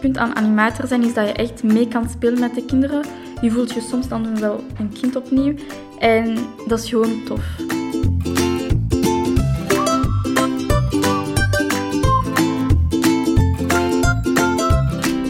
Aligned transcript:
punt 0.00 0.18
aan 0.18 0.36
animator 0.36 0.86
zijn 0.86 1.02
is 1.02 1.14
dat 1.14 1.26
je 1.26 1.32
echt 1.32 1.62
mee 1.62 1.88
kan 1.88 2.08
spelen 2.08 2.40
met 2.40 2.54
de 2.54 2.64
kinderen. 2.64 3.04
Je 3.40 3.50
voelt 3.50 3.72
je 3.72 3.80
soms 3.80 4.08
dan 4.08 4.40
wel 4.40 4.64
een 4.78 4.92
kind 4.92 5.16
opnieuw. 5.16 5.54
En 5.98 6.36
dat 6.66 6.78
is 6.78 6.88
gewoon 6.88 7.24
tof. 7.24 7.44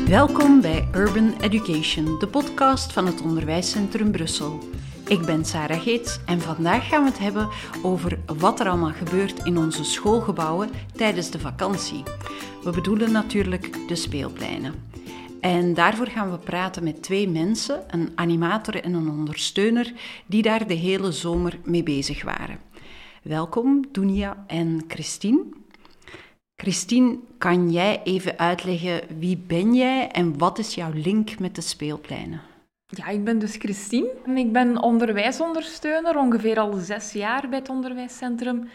Welkom 0.09 0.61
bij 0.61 0.89
Urban 0.95 1.35
Education, 1.41 2.19
de 2.19 2.29
podcast 2.31 2.93
van 2.93 3.07
het 3.07 3.23
Onderwijscentrum 3.23 4.11
Brussel. 4.11 4.59
Ik 5.11 5.27
ben 5.27 5.45
Sarah 5.45 5.81
Geets 5.81 6.19
en 6.27 6.41
vandaag 6.41 6.89
gaan 6.89 7.03
we 7.03 7.09
het 7.11 7.19
hebben 7.19 7.49
over 7.83 8.19
wat 8.39 8.61
er 8.61 8.69
allemaal 8.69 8.93
gebeurt 8.93 9.45
in 9.45 9.59
onze 9.59 9.85
schoolgebouwen 9.85 10.71
tijdens 10.97 11.31
de 11.31 11.39
vakantie. 11.39 12.03
We 12.63 12.71
bedoelen 12.71 13.13
natuurlijk 13.13 13.89
de 13.89 13.95
speelpleinen. 13.95 14.75
En 15.41 15.75
daarvoor 15.75 16.07
gaan 16.07 16.31
we 16.31 16.39
praten 16.39 16.85
met 16.85 17.03
twee 17.03 17.29
mensen, 17.29 17.85
een 17.89 18.13
animator 18.15 18.85
en 18.85 18.95
een 18.95 19.09
ondersteuner, 19.09 19.93
die 20.27 20.43
daar 20.43 20.67
de 20.67 20.75
hele 20.75 21.13
zomer 21.13 21.59
mee 21.65 21.83
bezig 21.83 22.23
waren. 22.23 22.59
Welkom, 23.23 23.85
Dunia 23.93 24.45
en 24.47 24.85
Christine. 24.89 25.43
Christine, 26.57 27.19
kan 27.39 27.71
jij 27.71 28.01
even 28.05 28.39
uitleggen 28.39 29.01
wie 29.19 29.37
ben 29.37 29.75
jij 29.75 30.09
en 30.09 30.39
wat 30.39 30.59
is 30.59 30.75
jouw 30.75 30.93
link 30.95 31.39
met 31.39 31.55
de 31.55 31.63
speelpleinen? 31.63 32.50
Ja, 32.91 33.07
ik 33.07 33.25
ben 33.25 33.39
dus 33.39 33.57
Christine. 33.57 34.13
Ik 34.35 34.53
ben 34.53 34.83
onderwijsondersteuner, 34.83 36.17
ongeveer 36.17 36.59
al 36.59 36.73
zes 36.73 37.13
jaar 37.13 37.49
bij 37.49 37.59
het 37.59 37.69
onderwijscentrum. 37.69 38.69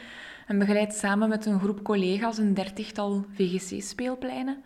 En 0.47 0.59
begeleid 0.59 0.93
samen 0.93 1.29
met 1.29 1.45
een 1.45 1.59
groep 1.59 1.83
collega's 1.83 2.37
een 2.37 2.53
dertigtal 2.53 3.25
VGC-speelpleinen. 3.33 4.63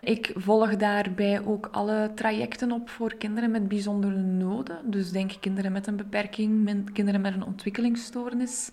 Ik 0.00 0.32
volg 0.34 0.76
daarbij 0.76 1.44
ook 1.44 1.68
alle 1.72 2.12
trajecten 2.14 2.72
op 2.72 2.88
voor 2.88 3.14
kinderen 3.14 3.50
met 3.50 3.68
bijzondere 3.68 4.16
noden. 4.16 4.90
Dus 4.90 5.10
denk 5.10 5.32
kinderen 5.40 5.72
met 5.72 5.86
een 5.86 5.96
beperking, 5.96 6.92
kinderen 6.92 7.20
met 7.20 7.34
een 7.34 7.44
ontwikkelingsstoornis. 7.44 8.70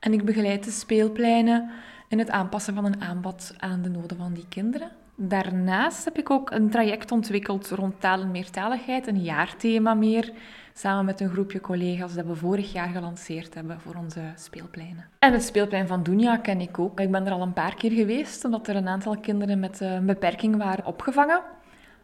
En 0.00 0.12
ik 0.12 0.24
begeleid 0.24 0.64
de 0.64 0.70
speelpleinen 0.70 1.70
in 2.08 2.18
het 2.18 2.30
aanpassen 2.30 2.74
van 2.74 2.84
een 2.84 3.00
aanbod 3.00 3.54
aan 3.58 3.82
de 3.82 3.88
noden 3.88 4.16
van 4.16 4.32
die 4.32 4.46
kinderen. 4.48 4.90
Daarnaast 5.22 6.04
heb 6.04 6.18
ik 6.18 6.30
ook 6.30 6.50
een 6.50 6.70
traject 6.70 7.12
ontwikkeld 7.12 7.70
rond 7.70 8.00
taal 8.00 8.20
en 8.20 8.30
meertaligheid, 8.30 9.06
een 9.06 9.22
jaarthema 9.22 9.94
meer, 9.94 10.32
samen 10.74 11.04
met 11.04 11.20
een 11.20 11.30
groepje 11.30 11.60
collega's 11.60 12.14
dat 12.14 12.26
we 12.26 12.34
vorig 12.34 12.72
jaar 12.72 12.88
gelanceerd 12.88 13.54
hebben 13.54 13.80
voor 13.80 13.94
onze 13.94 14.20
speelpleinen. 14.36 15.08
En 15.18 15.32
het 15.32 15.42
speelplein 15.42 15.86
van 15.86 16.02
Dunja 16.02 16.36
ken 16.36 16.60
ik 16.60 16.78
ook. 16.78 17.00
Ik 17.00 17.10
ben 17.10 17.26
er 17.26 17.32
al 17.32 17.42
een 17.42 17.52
paar 17.52 17.74
keer 17.74 17.90
geweest, 17.90 18.44
omdat 18.44 18.68
er 18.68 18.76
een 18.76 18.88
aantal 18.88 19.16
kinderen 19.16 19.60
met 19.60 19.80
een 19.80 20.06
beperking 20.06 20.56
waren 20.56 20.86
opgevangen. 20.86 21.42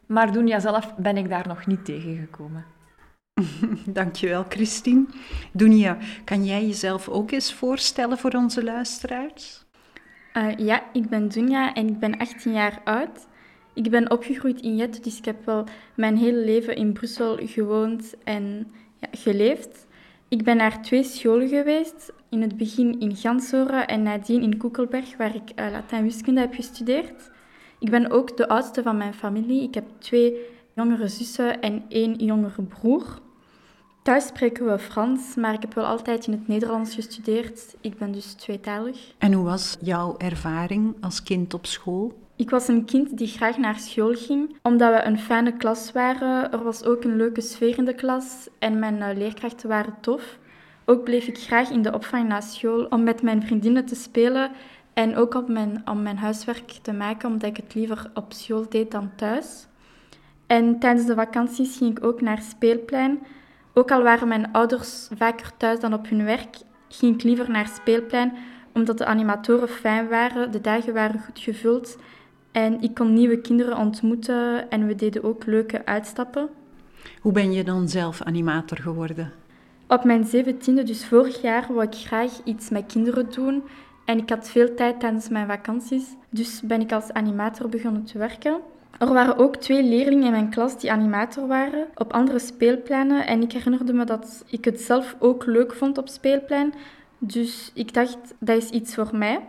Maar 0.06 0.32
Dunja 0.32 0.60
zelf 0.60 0.94
ben 0.96 1.16
ik 1.16 1.28
daar 1.28 1.48
nog 1.48 1.66
niet 1.66 1.84
tegengekomen. 1.84 2.64
Dankjewel, 3.86 4.44
Christine. 4.48 5.06
Dunja, 5.52 5.96
kan 6.24 6.44
jij 6.44 6.66
jezelf 6.66 7.08
ook 7.08 7.30
eens 7.30 7.52
voorstellen 7.52 8.18
voor 8.18 8.32
onze 8.32 8.64
luisteraars? 8.64 9.65
Uh, 10.36 10.56
ja, 10.56 10.82
ik 10.92 11.08
ben 11.08 11.28
Dunja 11.28 11.74
en 11.74 11.88
ik 11.88 11.98
ben 11.98 12.18
18 12.18 12.52
jaar 12.52 12.80
oud. 12.84 13.26
Ik 13.74 13.90
ben 13.90 14.10
opgegroeid 14.10 14.60
in 14.60 14.76
Jet, 14.76 15.04
dus 15.04 15.18
ik 15.18 15.24
heb 15.24 15.44
wel 15.44 15.64
mijn 15.94 16.16
hele 16.16 16.44
leven 16.44 16.76
in 16.76 16.92
Brussel 16.92 17.38
gewoond 17.40 18.14
en 18.24 18.72
ja, 19.00 19.08
geleefd. 19.10 19.86
Ik 20.28 20.44
ben 20.44 20.56
naar 20.56 20.82
twee 20.82 21.02
scholen 21.02 21.48
geweest. 21.48 22.12
In 22.28 22.42
het 22.42 22.56
begin 22.56 23.00
in 23.00 23.16
Gansoren 23.16 23.86
en 23.86 24.02
nadien 24.02 24.42
in 24.42 24.56
Koekelberg, 24.56 25.16
waar 25.16 25.34
ik 25.34 25.50
uh, 25.56 25.70
Latijn-wiskunde 25.70 26.40
heb 26.40 26.54
gestudeerd. 26.54 27.30
Ik 27.78 27.90
ben 27.90 28.10
ook 28.10 28.36
de 28.36 28.48
oudste 28.48 28.82
van 28.82 28.96
mijn 28.96 29.14
familie. 29.14 29.62
Ik 29.62 29.74
heb 29.74 29.84
twee 29.98 30.36
jongere 30.74 31.08
zussen 31.08 31.60
en 31.60 31.84
één 31.88 32.14
jongere 32.14 32.62
broer. 32.62 33.20
Thuis 34.06 34.26
spreken 34.26 34.66
we 34.66 34.78
Frans, 34.78 35.34
maar 35.34 35.54
ik 35.54 35.60
heb 35.60 35.74
wel 35.74 35.84
altijd 35.84 36.26
in 36.26 36.32
het 36.32 36.48
Nederlands 36.48 36.94
gestudeerd. 36.94 37.76
Ik 37.80 37.98
ben 37.98 38.12
dus 38.12 38.32
tweetalig. 38.32 39.14
En 39.18 39.32
hoe 39.32 39.44
was 39.44 39.76
jouw 39.80 40.14
ervaring 40.18 40.96
als 41.00 41.22
kind 41.22 41.54
op 41.54 41.66
school? 41.66 42.18
Ik 42.36 42.50
was 42.50 42.68
een 42.68 42.84
kind 42.84 43.18
die 43.18 43.28
graag 43.28 43.56
naar 43.56 43.78
school 43.78 44.12
ging, 44.14 44.56
omdat 44.62 44.94
we 44.94 45.04
een 45.04 45.18
fijne 45.18 45.56
klas 45.56 45.92
waren. 45.92 46.52
Er 46.52 46.62
was 46.62 46.84
ook 46.84 47.04
een 47.04 47.16
leuke 47.16 47.40
sfeer 47.40 47.78
in 47.78 47.84
de 47.84 47.94
klas 47.94 48.48
en 48.58 48.78
mijn 48.78 49.02
eh, 49.02 49.16
leerkrachten 49.16 49.68
waren 49.68 49.94
tof. 50.00 50.38
Ook 50.84 51.04
bleef 51.04 51.26
ik 51.26 51.38
graag 51.38 51.70
in 51.70 51.82
de 51.82 51.94
opvang 51.94 52.28
na 52.28 52.40
school 52.40 52.84
om 52.84 53.02
met 53.02 53.22
mijn 53.22 53.42
vriendinnen 53.42 53.84
te 53.84 53.94
spelen 53.94 54.50
en 54.92 55.16
ook 55.16 55.34
om 55.34 55.52
mijn, 55.52 55.82
om 55.84 56.02
mijn 56.02 56.18
huiswerk 56.18 56.78
te 56.82 56.92
maken, 56.92 57.28
omdat 57.28 57.50
ik 57.50 57.56
het 57.56 57.74
liever 57.74 58.10
op 58.14 58.32
school 58.32 58.66
deed 58.68 58.90
dan 58.90 59.10
thuis. 59.16 59.66
En 60.46 60.78
tijdens 60.78 61.06
de 61.06 61.14
vakanties 61.14 61.76
ging 61.76 61.98
ik 61.98 62.04
ook 62.04 62.20
naar 62.20 62.42
speelplein 62.42 63.18
ook 63.78 63.90
al 63.90 64.02
waren 64.02 64.28
mijn 64.28 64.52
ouders 64.52 65.08
vaker 65.16 65.50
thuis 65.56 65.80
dan 65.80 65.94
op 65.94 66.08
hun 66.08 66.24
werk, 66.24 66.56
ging 66.88 67.14
ik 67.14 67.22
liever 67.22 67.50
naar 67.50 67.68
speelplein 67.68 68.32
omdat 68.72 68.98
de 68.98 69.06
animatoren 69.06 69.68
fijn 69.68 70.08
waren, 70.08 70.52
de 70.52 70.60
dagen 70.60 70.94
waren 70.94 71.20
goed 71.20 71.38
gevuld 71.38 71.98
en 72.52 72.80
ik 72.80 72.94
kon 72.94 73.12
nieuwe 73.12 73.40
kinderen 73.40 73.76
ontmoeten 73.76 74.70
en 74.70 74.86
we 74.86 74.94
deden 74.94 75.24
ook 75.24 75.46
leuke 75.46 75.86
uitstappen. 75.86 76.48
Hoe 77.20 77.32
ben 77.32 77.52
je 77.52 77.64
dan 77.64 77.88
zelf 77.88 78.22
animator 78.22 78.78
geworden? 78.78 79.32
Op 79.88 80.04
mijn 80.04 80.24
zeventiende, 80.24 80.82
dus 80.82 81.06
vorig 81.06 81.42
jaar, 81.42 81.66
wou 81.68 81.82
ik 81.82 81.94
graag 81.94 82.32
iets 82.44 82.68
met 82.68 82.86
kinderen 82.86 83.32
doen 83.32 83.62
en 84.04 84.18
ik 84.18 84.30
had 84.30 84.48
veel 84.48 84.74
tijd 84.74 85.00
tijdens 85.00 85.28
mijn 85.28 85.46
vakanties, 85.46 86.04
dus 86.30 86.60
ben 86.64 86.80
ik 86.80 86.92
als 86.92 87.12
animator 87.12 87.68
begonnen 87.68 88.04
te 88.04 88.18
werken. 88.18 88.60
Er 88.98 89.12
waren 89.12 89.36
ook 89.36 89.56
twee 89.56 89.82
leerlingen 89.82 90.24
in 90.24 90.30
mijn 90.30 90.50
klas 90.50 90.80
die 90.80 90.92
animator 90.92 91.46
waren 91.46 91.86
op 91.94 92.12
andere 92.12 92.38
speelpleinen. 92.38 93.26
En 93.26 93.42
ik 93.42 93.52
herinnerde 93.52 93.92
me 93.92 94.04
dat 94.04 94.44
ik 94.50 94.64
het 94.64 94.80
zelf 94.80 95.16
ook 95.18 95.46
leuk 95.46 95.72
vond 95.72 95.98
op 95.98 96.08
speelplein. 96.08 96.74
Dus 97.18 97.70
ik 97.74 97.94
dacht, 97.94 98.18
dat 98.38 98.56
is 98.56 98.70
iets 98.70 98.94
voor 98.94 99.10
mij. 99.12 99.40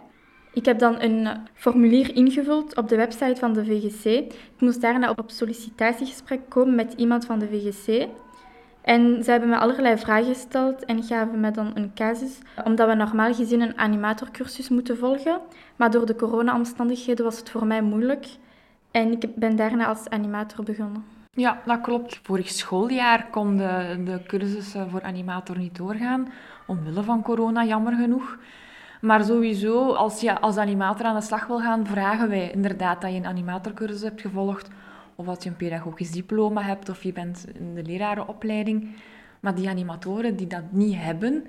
Ik 0.53 0.65
heb 0.65 0.79
dan 0.79 1.01
een 1.01 1.27
formulier 1.53 2.15
ingevuld 2.15 2.75
op 2.75 2.89
de 2.89 2.95
website 2.95 3.35
van 3.35 3.53
de 3.53 3.65
VGC. 3.65 4.05
Ik 4.05 4.59
moest 4.59 4.81
daarna 4.81 5.09
op 5.09 5.23
sollicitatiegesprek 5.25 6.39
komen 6.49 6.75
met 6.75 6.93
iemand 6.93 7.25
van 7.25 7.39
de 7.39 7.47
VGC. 7.47 8.07
En 8.81 9.23
ze 9.23 9.31
hebben 9.31 9.49
me 9.49 9.57
allerlei 9.57 9.97
vragen 9.97 10.33
gesteld 10.33 10.85
en 10.85 11.03
gaven 11.03 11.39
me 11.39 11.51
dan 11.51 11.71
een 11.73 11.91
casus, 11.95 12.37
omdat 12.63 12.87
we 12.87 12.93
normaal 12.93 13.33
gezien 13.33 13.61
een 13.61 13.77
animatorcursus 13.77 14.69
moeten 14.69 14.97
volgen. 14.97 15.39
Maar 15.75 15.91
door 15.91 16.05
de 16.05 16.15
corona-omstandigheden 16.15 17.25
was 17.25 17.37
het 17.37 17.49
voor 17.49 17.65
mij 17.65 17.81
moeilijk. 17.81 18.27
En 18.97 19.11
ik 19.11 19.35
ben 19.35 19.55
daarna 19.55 19.85
als 19.85 20.09
animator 20.09 20.63
begonnen. 20.63 21.03
Ja, 21.31 21.61
dat 21.65 21.81
klopt. 21.81 22.19
Vorig 22.23 22.49
schooljaar 22.49 23.27
kon 23.29 23.57
de, 23.57 24.01
de 24.05 24.21
cursussen 24.27 24.89
voor 24.89 25.01
animator 25.01 25.57
niet 25.57 25.75
doorgaan, 25.75 26.27
omwille 26.67 27.03
van 27.03 27.21
corona, 27.21 27.63
jammer 27.65 27.93
genoeg. 27.93 28.37
Maar 29.01 29.23
sowieso, 29.23 29.93
als 29.93 30.21
je 30.21 30.39
als 30.39 30.57
animator 30.57 31.05
aan 31.05 31.15
de 31.15 31.21
slag 31.21 31.47
wil 31.47 31.59
gaan, 31.59 31.85
vragen 31.87 32.29
wij 32.29 32.51
inderdaad 32.51 33.01
dat 33.01 33.11
je 33.11 33.17
een 33.17 33.25
animatorcursus 33.25 34.01
hebt 34.01 34.21
gevolgd, 34.21 34.69
of 35.15 35.27
als 35.27 35.43
je 35.43 35.49
een 35.49 35.55
pedagogisch 35.55 36.11
diploma 36.11 36.61
hebt, 36.61 36.89
of 36.89 37.03
je 37.03 37.13
bent 37.13 37.45
in 37.59 37.73
de 37.75 37.83
lerarenopleiding. 37.83 38.95
Maar 39.39 39.55
die 39.55 39.69
animatoren 39.69 40.35
die 40.35 40.47
dat 40.47 40.71
niet 40.71 40.95
hebben, 40.95 41.47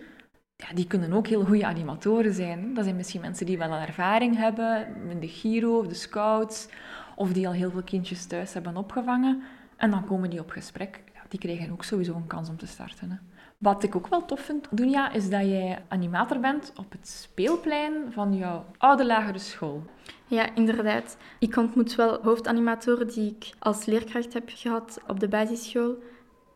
ja, 0.56 0.74
die 0.74 0.86
kunnen 0.86 1.12
ook 1.12 1.26
heel 1.26 1.44
goede 1.44 1.66
animatoren 1.66 2.34
zijn. 2.34 2.74
Dat 2.74 2.84
zijn 2.84 2.96
misschien 2.96 3.20
mensen 3.20 3.46
die 3.46 3.58
wel 3.58 3.72
een 3.72 3.86
ervaring 3.86 4.36
hebben 4.36 4.86
in 5.08 5.20
de 5.20 5.28
Giro 5.28 5.78
of 5.78 5.86
de 5.86 5.94
Scouts, 5.94 6.68
of 7.18 7.32
die 7.32 7.46
al 7.46 7.52
heel 7.52 7.70
veel 7.70 7.82
kindjes 7.82 8.26
thuis 8.26 8.52
hebben 8.52 8.76
opgevangen. 8.76 9.42
En 9.76 9.90
dan 9.90 10.04
komen 10.04 10.30
die 10.30 10.40
op 10.40 10.50
gesprek. 10.50 11.02
Ja, 11.14 11.20
die 11.28 11.38
krijgen 11.38 11.72
ook 11.72 11.84
sowieso 11.84 12.14
een 12.14 12.26
kans 12.26 12.48
om 12.48 12.56
te 12.56 12.66
starten. 12.66 13.10
Hè. 13.10 13.16
Wat 13.58 13.82
ik 13.82 13.96
ook 13.96 14.08
wel 14.08 14.24
tof 14.24 14.40
vind, 14.40 14.66
Dunja, 14.70 15.12
is 15.12 15.30
dat 15.30 15.40
jij 15.40 15.82
animator 15.88 16.40
bent 16.40 16.72
op 16.76 16.92
het 16.92 17.08
speelplein 17.08 17.92
van 18.12 18.36
jouw 18.36 18.64
oude 18.76 19.06
lagere 19.06 19.38
school. 19.38 19.82
Ja, 20.26 20.54
inderdaad. 20.54 21.16
Ik 21.38 21.56
ontmoet 21.56 21.94
wel 21.94 22.22
hoofdanimatoren 22.22 23.06
die 23.06 23.36
ik 23.36 23.50
als 23.58 23.84
leerkracht 23.84 24.32
heb 24.32 24.50
gehad 24.54 25.00
op 25.06 25.20
de 25.20 25.28
basisschool. 25.28 26.02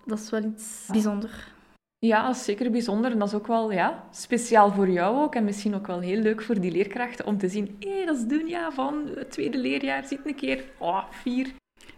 Dat 0.05 0.19
is 0.19 0.31
wel 0.31 0.43
iets 0.43 0.89
bijzonders. 0.91 1.52
Ja, 2.07 2.27
dat 2.27 2.37
is 2.37 2.45
zeker 2.45 2.71
bijzonder. 2.71 3.11
En 3.11 3.19
dat 3.19 3.29
is 3.29 3.35
ook 3.35 3.47
wel 3.47 3.73
ja, 3.73 4.05
speciaal 4.11 4.73
voor 4.73 4.89
jou 4.89 5.23
ook. 5.23 5.35
En 5.35 5.45
misschien 5.45 5.75
ook 5.75 5.87
wel 5.87 6.01
heel 6.01 6.19
leuk 6.19 6.43
voor 6.43 6.61
die 6.61 6.73
leerkrachten 6.73 7.27
om 7.27 7.39
te 7.39 7.49
zien... 7.49 7.77
Hé, 7.81 7.97
hey, 7.97 8.07
dat 8.07 8.17
is 8.17 8.25
Dunja 8.25 8.73
van 8.73 9.11
het 9.15 9.31
tweede 9.31 9.59
leerjaar. 9.59 10.05
Ziet 10.05 10.21
een 10.25 10.35
keer. 10.35 10.65
Oh, 10.79 11.05
vier. 11.11 11.53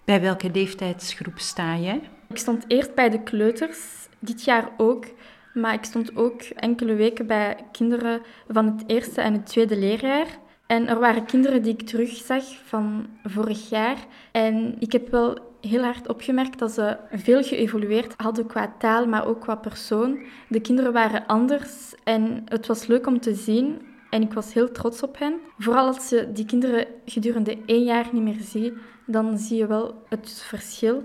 Bij 0.04 0.20
welke 0.20 0.50
leeftijdsgroep 0.50 1.38
sta 1.38 1.74
je? 1.74 2.00
Ik 2.28 2.36
stond 2.36 2.64
eerst 2.68 2.94
bij 2.94 3.10
de 3.10 3.22
kleuters. 3.22 4.08
Dit 4.18 4.44
jaar 4.44 4.70
ook. 4.76 5.06
Maar 5.54 5.74
ik 5.74 5.84
stond 5.84 6.16
ook 6.16 6.42
enkele 6.42 6.94
weken 6.94 7.26
bij 7.26 7.56
kinderen 7.72 8.22
van 8.48 8.66
het 8.66 8.84
eerste 8.86 9.20
en 9.20 9.32
het 9.32 9.46
tweede 9.46 9.76
leerjaar. 9.76 10.26
En 10.66 10.88
er 10.88 10.98
waren 10.98 11.24
kinderen 11.26 11.62
die 11.62 11.72
ik 11.72 11.82
terugzag 11.82 12.44
van 12.64 13.06
vorig 13.22 13.68
jaar. 13.68 13.98
En 14.32 14.76
ik 14.78 14.92
heb 14.92 15.10
wel 15.10 15.38
heel 15.64 15.82
hard 15.82 16.08
opgemerkt 16.08 16.58
dat 16.58 16.72
ze 16.72 16.96
veel 17.12 17.42
geëvolueerd 17.42 18.14
hadden 18.16 18.46
qua 18.46 18.74
taal, 18.78 19.06
maar 19.06 19.26
ook 19.26 19.40
qua 19.40 19.54
persoon. 19.54 20.18
De 20.48 20.60
kinderen 20.60 20.92
waren 20.92 21.26
anders 21.26 21.94
en 22.04 22.42
het 22.44 22.66
was 22.66 22.86
leuk 22.86 23.06
om 23.06 23.20
te 23.20 23.34
zien. 23.34 23.80
En 24.10 24.22
ik 24.22 24.32
was 24.32 24.52
heel 24.52 24.72
trots 24.72 25.02
op 25.02 25.18
hen. 25.18 25.34
Vooral 25.58 25.86
als 25.86 26.08
je 26.08 26.32
die 26.32 26.44
kinderen 26.44 26.86
gedurende 27.04 27.58
één 27.66 27.84
jaar 27.84 28.08
niet 28.12 28.22
meer 28.22 28.40
ziet, 28.40 28.72
dan 29.06 29.38
zie 29.38 29.56
je 29.56 29.66
wel 29.66 30.02
het 30.08 30.42
verschil. 30.46 31.02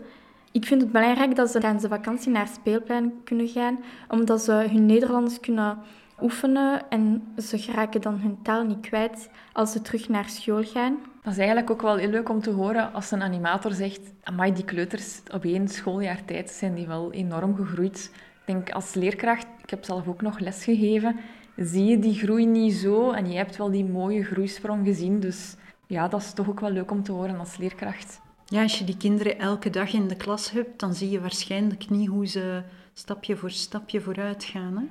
Ik 0.51 0.65
vind 0.65 0.81
het 0.81 0.91
belangrijk 0.91 1.35
dat 1.35 1.49
ze 1.49 1.59
tijdens 1.59 1.83
de 1.83 1.89
vakantie 1.89 2.31
naar 2.31 2.47
speelplein 2.47 3.13
kunnen 3.23 3.47
gaan, 3.47 3.79
omdat 4.07 4.41
ze 4.41 4.51
hun 4.51 4.85
Nederlands 4.85 5.39
kunnen 5.39 5.77
oefenen 6.21 6.89
en 6.89 7.23
ze 7.37 7.57
geraken 7.57 8.01
dan 8.01 8.19
hun 8.19 8.41
taal 8.41 8.63
niet 8.63 8.79
kwijt 8.79 9.29
als 9.53 9.71
ze 9.71 9.81
terug 9.81 10.09
naar 10.09 10.29
school 10.29 10.63
gaan. 10.63 10.97
Dat 11.23 11.31
is 11.31 11.37
eigenlijk 11.39 11.69
ook 11.69 11.81
wel 11.81 11.95
heel 11.95 12.09
leuk 12.09 12.29
om 12.29 12.41
te 12.41 12.49
horen 12.49 12.93
als 12.93 13.11
een 13.11 13.21
animator 13.21 13.71
zegt 13.71 14.01
amai, 14.23 14.53
die 14.53 14.65
kleuters 14.65 15.21
op 15.33 15.43
één 15.43 15.67
schooljaar 15.67 16.25
tijd 16.25 16.49
zijn 16.49 16.75
die 16.75 16.87
wel 16.87 17.11
enorm 17.11 17.55
gegroeid. 17.55 18.11
Ik 18.13 18.55
denk 18.55 18.71
als 18.71 18.93
leerkracht, 18.93 19.47
ik 19.63 19.69
heb 19.69 19.83
zelf 19.83 20.07
ook 20.07 20.21
nog 20.21 20.39
les 20.39 20.63
gegeven, 20.63 21.19
zie 21.55 21.85
je 21.85 21.99
die 21.99 22.13
groei 22.13 22.45
niet 22.45 22.73
zo 22.73 23.11
en 23.11 23.31
je 23.31 23.37
hebt 23.37 23.57
wel 23.57 23.71
die 23.71 23.85
mooie 23.85 24.23
groeisprong 24.23 24.85
gezien. 24.85 25.19
Dus 25.19 25.55
ja, 25.87 26.07
dat 26.07 26.21
is 26.21 26.33
toch 26.33 26.49
ook 26.49 26.59
wel 26.59 26.71
leuk 26.71 26.91
om 26.91 27.03
te 27.03 27.11
horen 27.11 27.39
als 27.39 27.57
leerkracht. 27.57 28.21
Ja, 28.45 28.61
als 28.61 28.79
je 28.79 28.85
die 28.85 28.97
kinderen 28.97 29.39
elke 29.39 29.69
dag 29.69 29.93
in 29.93 30.07
de 30.07 30.15
klas 30.15 30.51
hebt, 30.51 30.79
dan 30.79 30.93
zie 30.93 31.09
je 31.09 31.21
waarschijnlijk 31.21 31.89
niet 31.89 32.09
hoe 32.09 32.27
ze 32.27 32.61
stapje 32.93 33.35
voor 33.35 33.51
stapje 33.51 34.01
vooruit 34.01 34.43
gaan. 34.43 34.77
Hè? 34.77 34.83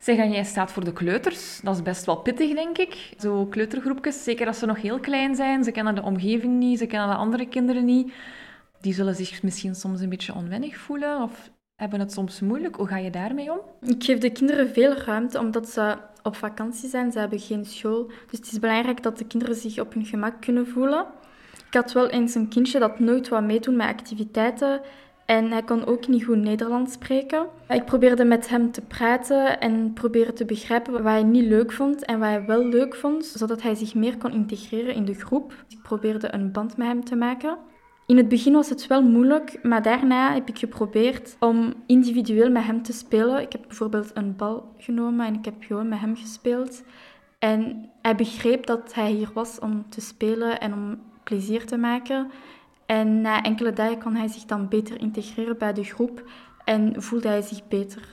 Zeg, 0.00 0.16
en 0.16 0.32
jij 0.32 0.44
staat 0.44 0.72
voor 0.72 0.84
de 0.84 0.92
kleuters. 0.92 1.60
Dat 1.62 1.74
is 1.74 1.82
best 1.82 2.04
wel 2.04 2.16
pittig, 2.16 2.54
denk 2.54 2.78
ik. 2.78 3.12
Zo 3.18 3.46
kleutergroepjes, 3.46 4.24
zeker 4.24 4.46
als 4.46 4.58
ze 4.58 4.66
nog 4.66 4.80
heel 4.82 5.00
klein 5.00 5.34
zijn. 5.34 5.64
Ze 5.64 5.70
kennen 5.70 5.94
de 5.94 6.02
omgeving 6.02 6.58
niet, 6.58 6.78
ze 6.78 6.86
kennen 6.86 7.08
de 7.08 7.14
andere 7.14 7.48
kinderen 7.48 7.84
niet. 7.84 8.12
Die 8.80 8.94
zullen 8.94 9.14
zich 9.14 9.42
misschien 9.42 9.74
soms 9.74 10.00
een 10.00 10.08
beetje 10.08 10.34
onwennig 10.34 10.76
voelen 10.76 11.22
of 11.22 11.50
hebben 11.76 12.00
het 12.00 12.12
soms 12.12 12.40
moeilijk. 12.40 12.76
Hoe 12.76 12.86
ga 12.86 12.96
je 12.96 13.10
daarmee 13.10 13.52
om? 13.52 13.60
Ik 13.80 14.04
geef 14.04 14.18
de 14.18 14.30
kinderen 14.30 14.70
veel 14.70 14.94
ruimte, 14.94 15.38
omdat 15.38 15.68
ze 15.68 15.96
op 16.22 16.36
vakantie 16.36 16.88
zijn. 16.88 17.12
Ze 17.12 17.18
hebben 17.18 17.40
geen 17.40 17.64
school. 17.64 18.06
Dus 18.06 18.38
het 18.38 18.52
is 18.52 18.58
belangrijk 18.58 19.02
dat 19.02 19.18
de 19.18 19.26
kinderen 19.26 19.54
zich 19.54 19.78
op 19.78 19.94
hun 19.94 20.04
gemak 20.04 20.40
kunnen 20.40 20.66
voelen. 20.66 21.06
Ik 21.66 21.74
had 21.74 21.92
wel 21.92 22.08
eens 22.08 22.34
een 22.34 22.48
kindje 22.48 22.78
dat 22.78 22.98
nooit 22.98 23.28
wou 23.28 23.42
meedoen 23.42 23.76
met 23.76 23.88
activiteiten. 23.88 24.80
En 25.30 25.50
hij 25.50 25.62
kon 25.62 25.86
ook 25.86 26.08
niet 26.08 26.24
goed 26.24 26.36
Nederlands 26.36 26.92
spreken. 26.92 27.46
Ik 27.68 27.84
probeerde 27.84 28.24
met 28.24 28.48
hem 28.48 28.72
te 28.72 28.80
praten 28.80 29.60
en 29.60 29.92
probeerde 29.92 30.32
te 30.32 30.44
begrijpen 30.44 30.92
wat 30.92 31.02
hij 31.02 31.22
niet 31.22 31.44
leuk 31.44 31.72
vond 31.72 32.04
en 32.04 32.18
wat 32.18 32.28
hij 32.28 32.44
wel 32.46 32.64
leuk 32.64 32.94
vond, 32.94 33.24
zodat 33.24 33.62
hij 33.62 33.74
zich 33.74 33.94
meer 33.94 34.18
kon 34.18 34.32
integreren 34.32 34.94
in 34.94 35.04
de 35.04 35.14
groep. 35.14 35.64
Ik 35.68 35.82
probeerde 35.82 36.34
een 36.34 36.52
band 36.52 36.76
met 36.76 36.86
hem 36.86 37.04
te 37.04 37.16
maken. 37.16 37.58
In 38.06 38.16
het 38.16 38.28
begin 38.28 38.52
was 38.52 38.68
het 38.68 38.86
wel 38.86 39.02
moeilijk, 39.02 39.58
maar 39.62 39.82
daarna 39.82 40.34
heb 40.34 40.48
ik 40.48 40.58
geprobeerd 40.58 41.36
om 41.40 41.74
individueel 41.86 42.50
met 42.50 42.64
hem 42.64 42.82
te 42.82 42.92
spelen. 42.92 43.40
Ik 43.40 43.52
heb 43.52 43.62
bijvoorbeeld 43.66 44.10
een 44.14 44.36
bal 44.36 44.74
genomen 44.78 45.26
en 45.26 45.34
ik 45.34 45.44
heb 45.44 45.54
gewoon 45.58 45.88
met 45.88 45.98
hem 45.98 46.16
gespeeld. 46.16 46.82
En 47.38 47.90
hij 48.02 48.14
begreep 48.14 48.66
dat 48.66 48.94
hij 48.94 49.10
hier 49.10 49.30
was 49.34 49.58
om 49.58 49.84
te 49.88 50.00
spelen 50.00 50.60
en 50.60 50.72
om 50.72 50.98
plezier 51.24 51.66
te 51.66 51.76
maken. 51.76 52.30
En 52.90 53.20
na 53.20 53.42
enkele 53.42 53.72
dagen 53.72 53.98
kon 53.98 54.14
hij 54.14 54.28
zich 54.28 54.44
dan 54.44 54.68
beter 54.68 55.00
integreren 55.00 55.58
bij 55.58 55.72
de 55.72 55.84
groep 55.84 56.30
en 56.64 57.02
voelde 57.02 57.28
hij 57.28 57.42
zich 57.42 57.68
beter. 57.68 58.08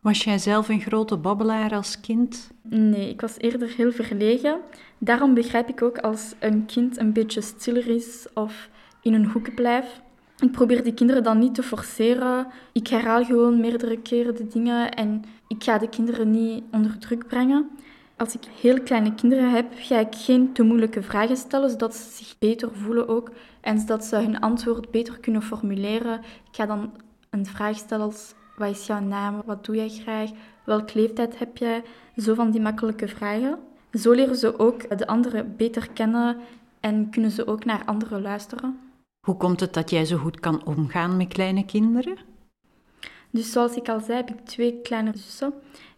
Was 0.00 0.24
jij 0.24 0.38
zelf 0.38 0.68
een 0.68 0.80
grote 0.80 1.16
babbelaar 1.16 1.74
als 1.74 2.00
kind? 2.00 2.50
Nee, 2.62 3.08
ik 3.08 3.20
was 3.20 3.38
eerder 3.38 3.68
heel 3.76 3.92
verlegen. 3.92 4.60
Daarom 4.98 5.34
begrijp 5.34 5.68
ik 5.68 5.82
ook 5.82 5.98
als 5.98 6.34
een 6.38 6.66
kind 6.66 6.98
een 6.98 7.12
beetje 7.12 7.40
stiller 7.40 7.88
is 7.88 8.26
of 8.34 8.68
in 9.02 9.14
een 9.14 9.30
hoek 9.30 9.54
blijft. 9.54 10.00
Ik 10.38 10.52
probeer 10.52 10.82
die 10.82 10.94
kinderen 10.94 11.22
dan 11.22 11.38
niet 11.38 11.54
te 11.54 11.62
forceren. 11.62 12.46
Ik 12.72 12.86
herhaal 12.88 13.24
gewoon 13.24 13.60
meerdere 13.60 13.98
keren 13.98 14.36
de 14.36 14.46
dingen 14.46 14.90
en 14.90 15.22
ik 15.48 15.64
ga 15.64 15.78
de 15.78 15.88
kinderen 15.88 16.30
niet 16.30 16.64
onder 16.70 16.98
druk 16.98 17.26
brengen. 17.26 17.70
Als 18.16 18.34
ik 18.34 18.44
heel 18.60 18.82
kleine 18.82 19.14
kinderen 19.14 19.50
heb, 19.50 19.66
ga 19.74 19.98
ik 19.98 20.14
geen 20.14 20.52
te 20.52 20.62
moeilijke 20.62 21.02
vragen 21.02 21.36
stellen, 21.36 21.70
zodat 21.70 21.94
ze 21.94 22.10
zich 22.10 22.38
beter 22.38 22.70
voelen 22.72 23.08
ook 23.08 23.30
en 23.60 23.78
zodat 23.78 24.04
ze 24.04 24.16
hun 24.16 24.40
antwoord 24.40 24.90
beter 24.90 25.18
kunnen 25.18 25.42
formuleren. 25.42 26.20
Ik 26.20 26.56
ga 26.56 26.66
dan 26.66 26.92
een 27.30 27.46
vraag 27.46 27.76
stellen 27.76 28.04
als, 28.04 28.34
wat 28.56 28.70
is 28.70 28.86
jouw 28.86 29.00
naam? 29.00 29.42
Wat 29.46 29.64
doe 29.64 29.76
jij 29.76 29.88
graag? 29.88 30.30
Welke 30.64 30.98
leeftijd 30.98 31.38
heb 31.38 31.56
jij? 31.56 31.82
Zo 32.16 32.34
van 32.34 32.50
die 32.50 32.60
makkelijke 32.60 33.08
vragen. 33.08 33.58
Zo 33.92 34.12
leren 34.12 34.36
ze 34.36 34.58
ook 34.58 34.98
de 34.98 35.06
anderen 35.06 35.56
beter 35.56 35.90
kennen 35.92 36.36
en 36.80 37.10
kunnen 37.10 37.30
ze 37.30 37.46
ook 37.46 37.64
naar 37.64 37.82
anderen 37.84 38.22
luisteren. 38.22 38.78
Hoe 39.26 39.36
komt 39.36 39.60
het 39.60 39.74
dat 39.74 39.90
jij 39.90 40.04
zo 40.04 40.16
goed 40.16 40.40
kan 40.40 40.66
omgaan 40.66 41.16
met 41.16 41.28
kleine 41.28 41.64
kinderen? 41.64 42.16
Dus 43.30 43.52
zoals 43.52 43.76
ik 43.76 43.88
al 43.88 44.00
zei, 44.00 44.16
heb 44.16 44.30
ik 44.30 44.44
twee 44.44 44.80
kleine 44.82 45.12
zussen. 45.14 45.54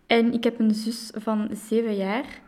En 0.08 0.32
ik 0.32 0.44
heb 0.44 0.58
een 0.58 0.74
zus 0.74 1.10
van 1.14 1.48
zeven 1.52 1.96
jaar. 1.96 2.40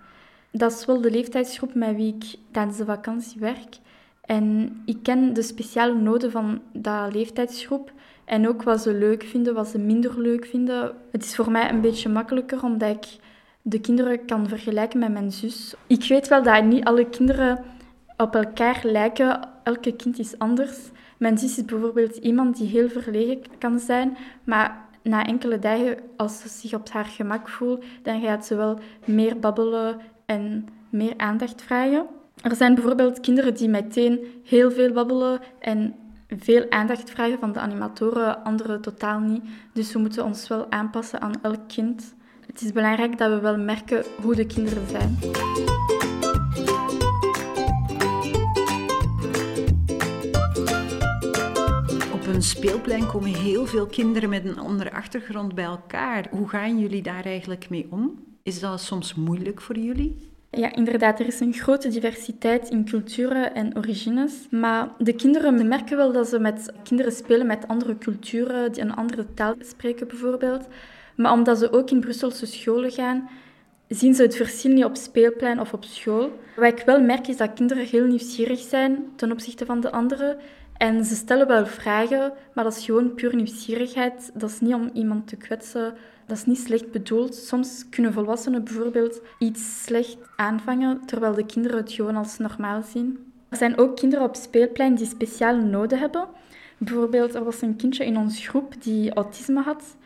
Dat 0.51 0.73
is 0.73 0.85
wel 0.85 1.01
de 1.01 1.11
leeftijdsgroep 1.11 1.75
met 1.75 1.97
wie 1.97 2.15
ik 2.15 2.39
tijdens 2.51 2.77
de 2.77 2.85
vakantie 2.85 3.41
werk. 3.41 3.79
En 4.21 4.77
ik 4.85 4.97
ken 5.03 5.33
de 5.33 5.43
speciale 5.43 5.95
noden 5.95 6.31
van 6.31 6.61
dat 6.73 7.15
leeftijdsgroep 7.15 7.93
en 8.25 8.49
ook 8.49 8.63
wat 8.63 8.81
ze 8.81 8.93
leuk 8.95 9.23
vinden, 9.23 9.55
wat 9.55 9.69
ze 9.69 9.79
minder 9.79 10.21
leuk 10.21 10.47
vinden. 10.47 10.93
Het 11.11 11.25
is 11.25 11.35
voor 11.35 11.51
mij 11.51 11.71
een 11.71 11.81
beetje 11.81 12.09
makkelijker 12.09 12.63
omdat 12.63 12.97
ik 12.97 13.07
de 13.63 13.81
kinderen 13.81 14.25
kan 14.25 14.49
vergelijken 14.49 14.99
met 14.99 15.13
mijn 15.13 15.33
zus. 15.33 15.75
Ik 15.87 16.05
weet 16.05 16.29
wel 16.29 16.43
dat 16.43 16.65
niet 16.65 16.85
alle 16.85 17.09
kinderen 17.09 17.65
op 18.17 18.35
elkaar 18.35 18.81
lijken. 18.83 19.49
Elke 19.63 19.97
kind 19.97 20.19
is 20.19 20.39
anders. 20.39 20.79
Mijn 21.19 21.39
zus 21.39 21.59
is 21.59 21.65
bijvoorbeeld 21.65 22.17
iemand 22.17 22.57
die 22.57 22.69
heel 22.69 22.89
verlegen 22.89 23.43
kan 23.59 23.79
zijn, 23.79 24.17
maar 24.45 24.89
na 25.03 25.27
enkele 25.27 25.59
dagen, 25.59 25.97
als 26.17 26.41
ze 26.41 26.49
zich 26.49 26.75
op 26.75 26.91
haar 26.91 27.05
gemak 27.05 27.49
voelt, 27.49 27.85
dan 28.03 28.21
gaat 28.21 28.47
ze 28.47 28.55
wel 28.55 28.79
meer 29.05 29.39
babbelen 29.39 30.01
en 30.27 30.67
meer 30.91 31.15
aandacht 31.17 31.63
vragen. 31.63 32.07
Er 32.43 32.57
zijn 32.57 32.75
bijvoorbeeld 32.75 33.21
kinderen 33.21 33.55
die 33.55 33.69
meteen 33.69 34.21
heel 34.45 34.71
veel 34.71 34.93
babbelen 34.93 35.41
en 35.59 35.95
veel 36.29 36.67
aandacht 36.71 37.11
vragen 37.11 37.39
van 37.39 37.53
de 37.53 37.59
animatoren, 37.59 38.45
anderen 38.45 38.81
totaal 38.81 39.21
niet. 39.21 39.43
Dus 39.73 39.93
we 39.93 39.99
moeten 39.99 40.25
ons 40.25 40.49
wel 40.49 40.71
aanpassen 40.71 41.21
aan 41.21 41.43
elk 41.43 41.69
kind. 41.69 42.15
Het 42.47 42.61
is 42.61 42.73
belangrijk 42.73 43.19
dat 43.19 43.31
we 43.31 43.41
wel 43.41 43.59
merken 43.59 44.05
hoe 44.23 44.35
de 44.35 44.47
kinderen 44.47 44.87
zijn. 44.89 45.19
Een 52.41 52.47
speelplein 52.47 53.07
komen 53.07 53.35
heel 53.35 53.67
veel 53.67 53.87
kinderen 53.87 54.29
met 54.29 54.45
een 54.45 54.59
andere 54.59 54.93
achtergrond 54.93 55.55
bij 55.55 55.65
elkaar. 55.65 56.27
Hoe 56.31 56.49
gaan 56.49 56.79
jullie 56.79 57.03
daar 57.03 57.25
eigenlijk 57.25 57.71
mee 57.71 57.87
om? 57.91 58.25
Is 58.43 58.61
dat 58.61 58.81
soms 58.81 59.15
moeilijk 59.15 59.61
voor 59.61 59.79
jullie? 59.79 60.31
Ja, 60.51 60.75
inderdaad, 60.75 61.21
er 61.21 61.27
is 61.27 61.41
een 61.41 61.53
grote 61.53 61.89
diversiteit 61.89 62.69
in 62.69 62.85
culturen 62.85 63.55
en 63.55 63.77
origines. 63.77 64.33
Maar 64.51 64.89
de 64.99 65.13
kinderen 65.13 65.69
merken 65.69 65.97
wel 65.97 66.13
dat 66.13 66.29
ze 66.29 66.39
met 66.39 66.73
kinderen 66.83 67.13
spelen 67.13 67.47
met 67.47 67.69
andere 67.69 67.99
culturen, 67.99 68.73
die 68.73 68.83
een 68.83 68.95
andere 68.95 69.27
taal 69.35 69.55
spreken 69.59 70.09
bijvoorbeeld. 70.09 70.67
Maar 71.17 71.33
omdat 71.33 71.59
ze 71.59 71.73
ook 71.73 71.91
in 71.91 72.01
Brusselse 72.01 72.47
scholen 72.47 72.91
gaan, 72.91 73.29
zien 73.89 74.15
ze 74.15 74.23
het 74.23 74.37
verschil 74.37 74.73
niet 74.73 74.85
op 74.85 74.97
speelplein 74.97 75.61
of 75.61 75.73
op 75.73 75.85
school. 75.85 76.31
Wat 76.57 76.79
ik 76.79 76.83
wel 76.87 77.01
merk 77.01 77.29
is 77.29 77.37
dat 77.37 77.53
kinderen 77.53 77.87
heel 77.87 78.07
nieuwsgierig 78.07 78.61
zijn 78.61 79.05
ten 79.17 79.33
opzichte 79.33 79.65
van 79.67 79.81
de 79.81 79.91
anderen. 79.91 80.39
En 80.81 81.05
ze 81.05 81.15
stellen 81.15 81.47
wel 81.47 81.67
vragen, 81.67 82.33
maar 82.55 82.65
dat 82.65 82.77
is 82.77 82.85
gewoon 82.85 83.15
puur 83.15 83.35
nieuwsgierigheid. 83.35 84.31
Dat 84.35 84.51
is 84.51 84.61
niet 84.61 84.75
om 84.75 84.91
iemand 84.93 85.29
te 85.29 85.37
kwetsen 85.37 85.95
dat 86.31 86.39
is 86.39 86.47
niet 86.47 86.59
slecht 86.59 86.91
bedoeld. 86.91 87.35
Soms 87.35 87.89
kunnen 87.89 88.13
volwassenen 88.13 88.65
bijvoorbeeld 88.65 89.21
iets 89.39 89.83
slecht 89.85 90.19
aanvangen, 90.37 91.01
terwijl 91.07 91.35
de 91.35 91.47
kinderen 91.47 91.79
het 91.79 91.93
gewoon 91.93 92.17
als 92.17 92.39
normaal 92.39 92.83
zien. 92.83 93.33
Er 93.49 93.57
zijn 93.57 93.79
ook 93.79 93.97
kinderen 93.97 94.25
op 94.25 94.35
speelplein 94.37 94.95
die 94.95 95.07
speciale 95.07 95.63
noden 95.63 95.99
hebben. 95.99 96.29
Bijvoorbeeld, 96.79 97.35
er 97.35 97.45
was 97.45 97.63
een 97.63 97.77
kindje 97.77 98.05
in 98.05 98.17
onze 98.17 98.43
groep 98.43 98.83
die 98.83 99.15
autisme 99.15 99.63
had. 99.63 99.97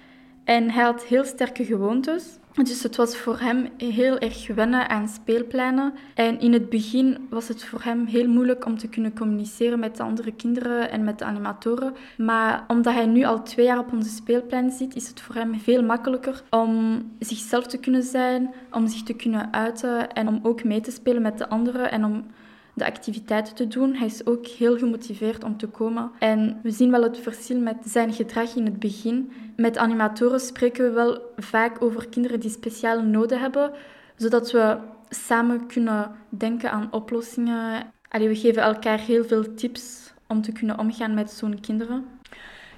En 0.45 0.71
hij 0.71 0.85
had 0.85 1.05
heel 1.05 1.25
sterke 1.25 1.65
gewoontes. 1.65 2.39
Dus 2.63 2.83
het 2.83 2.97
was 2.97 3.17
voor 3.17 3.39
hem 3.39 3.69
heel 3.77 4.19
erg 4.19 4.47
wennen 4.47 4.89
aan 4.89 5.09
speelpleinen. 5.09 5.95
En 6.15 6.41
in 6.41 6.53
het 6.53 6.69
begin 6.69 7.27
was 7.31 7.49
het 7.49 7.65
voor 7.65 7.83
hem 7.83 8.07
heel 8.07 8.29
moeilijk 8.29 8.67
om 8.67 8.79
te 8.79 8.89
kunnen 8.89 9.15
communiceren 9.15 9.79
met 9.79 9.97
de 9.97 10.03
andere 10.03 10.33
kinderen 10.33 10.91
en 10.91 11.05
met 11.05 11.19
de 11.19 11.25
animatoren. 11.25 11.95
Maar 12.17 12.65
omdat 12.69 12.95
hij 12.95 13.07
nu 13.07 13.25
al 13.25 13.43
twee 13.43 13.67
jaar 13.67 13.79
op 13.79 13.93
onze 13.93 14.09
speelplein 14.09 14.71
zit, 14.71 14.95
is 14.95 15.09
het 15.09 15.21
voor 15.21 15.35
hem 15.35 15.61
veel 15.61 15.83
makkelijker 15.83 16.43
om 16.51 17.03
zichzelf 17.19 17.67
te 17.67 17.79
kunnen 17.79 18.03
zijn, 18.03 18.55
om 18.71 18.87
zich 18.87 19.03
te 19.03 19.15
kunnen 19.15 19.53
uiten 19.53 20.13
en 20.13 20.29
om 20.29 20.41
ook 20.43 20.65
mee 20.65 20.81
te 20.81 20.91
spelen 20.91 21.23
met 21.23 21.39
de 21.39 21.49
anderen 21.49 21.91
en 21.91 22.05
om 22.05 22.25
de 22.75 22.87
activiteiten 22.87 23.55
te 23.55 23.69
doen. 23.69 23.95
Hij 23.95 24.07
is 24.07 24.27
ook 24.27 24.47
heel 24.47 24.79
gemotiveerd 24.79 25.45
om 25.45 25.57
te 25.57 25.67
komen. 25.67 26.11
En 26.19 26.61
we 26.63 26.71
zien 26.71 26.91
wel 26.91 27.03
het 27.03 27.19
verschil 27.19 27.59
met 27.59 27.77
zijn 27.85 28.13
gedrag 28.13 28.55
in 28.55 28.65
het 28.65 28.79
begin. 28.79 29.33
Met 29.57 29.79
animatoren 29.79 30.41
spreken 30.41 30.85
we 30.85 30.91
wel 30.91 31.21
vaak 31.37 31.83
over 31.83 32.09
kinderen 32.09 32.41
die 32.41 32.51
speciale 32.51 33.03
noden 33.03 33.41
hebben, 33.41 33.73
zodat 34.17 34.51
we 34.51 34.77
samen 35.09 35.67
kunnen 35.67 36.11
denken 36.29 36.71
aan 36.71 36.89
oplossingen. 36.91 37.93
Allee, 38.09 38.29
we 38.29 38.37
geven 38.37 38.63
elkaar 38.63 38.99
heel 38.99 39.25
veel 39.25 39.55
tips 39.55 40.13
om 40.27 40.43
te 40.43 40.53
kunnen 40.53 40.79
omgaan 40.79 41.15
met 41.15 41.31
zo'n 41.31 41.61
kinderen. 41.61 42.05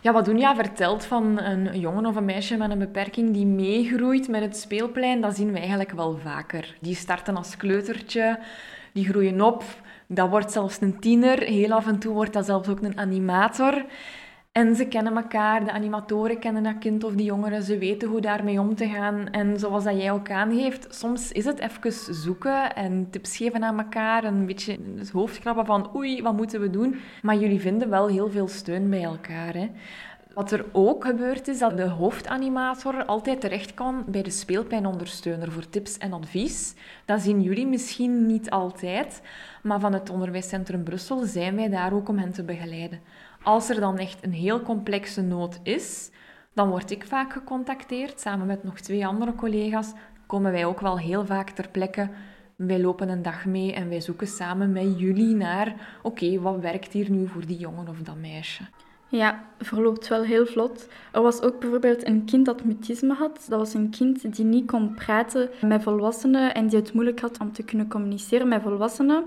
Ja, 0.01 0.13
wat 0.13 0.25
Dunja 0.25 0.55
vertelt 0.55 1.05
van 1.05 1.41
een 1.41 1.81
jongen 1.81 2.07
of 2.07 2.17
een 2.17 2.25
meisje 2.25 2.57
met 2.57 2.71
een 2.71 2.79
beperking 2.79 3.33
die 3.33 3.47
meegroeit 3.47 4.29
met 4.29 4.43
het 4.43 4.57
speelplein, 4.57 5.21
dat 5.21 5.37
zien 5.37 5.53
we 5.53 5.59
eigenlijk 5.59 5.91
wel 5.91 6.19
vaker. 6.19 6.77
Die 6.81 6.95
starten 6.95 7.37
als 7.37 7.57
kleutertje, 7.57 8.39
die 8.93 9.05
groeien 9.05 9.41
op, 9.41 9.65
dat 10.07 10.29
wordt 10.29 10.53
zelfs 10.53 10.81
een 10.81 10.99
tiener. 11.01 11.43
Heel 11.43 11.73
af 11.73 11.87
en 11.87 11.99
toe 11.99 12.15
wordt 12.15 12.33
dat 12.33 12.45
zelfs 12.45 12.69
ook 12.69 12.83
een 12.83 12.99
animator. 12.99 13.85
En 14.57 14.77
ze 14.77 14.87
kennen 14.87 15.17
elkaar, 15.17 15.65
de 15.65 15.73
animatoren 15.73 16.39
kennen 16.39 16.63
dat 16.63 16.79
kind 16.79 17.05
of 17.05 17.13
die 17.13 17.27
jongeren, 17.27 17.63
ze 17.63 17.79
weten 17.79 18.09
hoe 18.09 18.21
daarmee 18.21 18.61
om 18.61 18.75
te 18.75 18.89
gaan. 18.89 19.29
En 19.31 19.59
zoals 19.59 19.85
dat 19.85 19.97
jij 19.97 20.11
ook 20.11 20.31
aangeeft, 20.31 20.95
soms 20.95 21.33
is 21.33 21.45
het 21.45 21.59
even 21.59 22.15
zoeken 22.15 22.75
en 22.75 23.11
tips 23.11 23.37
geven 23.37 23.65
aan 23.65 23.79
elkaar, 23.79 24.25
een 24.25 24.47
beetje 24.47 24.79
het 24.97 25.11
hoofd 25.11 25.39
krabben 25.39 25.67
van 25.67 25.97
oei, 25.97 26.23
wat 26.23 26.37
moeten 26.37 26.61
we 26.61 26.71
doen? 26.71 26.97
Maar 27.23 27.37
jullie 27.37 27.61
vinden 27.61 27.91
wel 27.91 28.09
heel 28.09 28.31
veel 28.31 28.49
steun 28.49 28.91
bij 28.91 29.03
elkaar. 29.03 29.55
Hè? 29.55 29.71
Wat 30.37 30.51
er 30.51 30.65
ook 30.73 31.05
gebeurt 31.05 31.49
is 31.49 31.59
dat 31.59 31.77
de 31.77 31.89
hoofdanimator 31.89 33.05
altijd 33.05 33.41
terecht 33.41 33.75
kan 33.75 34.05
bij 34.07 34.23
de 34.23 34.31
speelpleinondersteuner 34.31 35.53
voor 35.53 35.69
tips 35.69 35.99
en 35.99 36.13
advies. 36.13 36.75
Dat 37.05 37.21
zien 37.21 37.43
jullie 37.43 37.67
misschien 37.67 38.27
niet 38.27 38.51
altijd, 38.51 39.23
maar 39.63 39.81
van 39.81 39.93
het 39.93 40.11
Onderwijscentrum 40.11 40.85
Brussel 40.85 41.25
zijn 41.25 41.57
wij 41.57 41.69
daar 41.69 41.93
ook 41.93 42.09
om 42.09 42.19
hen 42.19 42.33
te 42.33 42.43
begeleiden. 42.43 43.01
Als 43.43 43.69
er 43.69 43.81
dan 43.81 43.99
echt 43.99 44.25
een 44.25 44.33
heel 44.33 44.63
complexe 44.63 45.23
nood 45.23 45.61
is, 45.63 46.11
dan 46.55 46.69
word 46.69 46.91
ik 46.91 47.05
vaak 47.05 47.33
gecontacteerd. 47.33 48.21
Samen 48.21 48.47
met 48.47 48.65
nog 48.65 48.81
twee 48.81 49.07
andere 49.07 49.35
collega's 49.35 49.93
komen 50.27 50.53
wij 50.53 50.65
ook 50.65 50.81
wel 50.81 50.99
heel 50.99 51.27
vaak 51.27 51.51
ter 51.51 51.69
plekke. 51.69 52.09
Wij 52.57 52.81
lopen 52.81 53.09
een 53.09 53.23
dag 53.23 53.45
mee 53.45 53.73
en 53.73 53.89
wij 53.89 54.01
zoeken 54.01 54.27
samen 54.27 54.73
met 54.73 54.99
jullie 54.99 55.35
naar: 55.35 55.75
oké, 56.03 56.41
wat 56.41 56.61
werkt 56.61 56.93
hier 56.93 57.11
nu 57.11 57.27
voor 57.27 57.47
die 57.47 57.59
jongen 57.59 57.89
of 57.89 57.99
dat 57.99 58.17
meisje? 58.17 58.63
Ja, 59.09 59.45
verloopt 59.59 60.09
wel 60.09 60.23
heel 60.23 60.47
vlot. 60.47 60.89
Er 61.13 61.23
was 61.23 61.43
ook 61.43 61.61
bijvoorbeeld 61.61 62.07
een 62.07 62.25
kind 62.25 62.47
dat 62.47 62.65
mutisme 62.65 63.15
had. 63.15 63.47
Dat 63.49 63.59
was 63.59 63.75
een 63.75 63.91
kind 63.91 64.37
die 64.37 64.45
niet 64.45 64.67
kon 64.67 64.95
praten 64.95 65.51
met 65.61 65.83
volwassenen 65.83 66.55
en 66.55 66.67
die 66.67 66.79
het 66.79 66.93
moeilijk 66.93 67.21
had 67.21 67.39
om 67.41 67.53
te 67.53 67.63
kunnen 67.63 67.89
communiceren 67.89 68.49
met 68.49 68.63
volwassenen. 68.63 69.25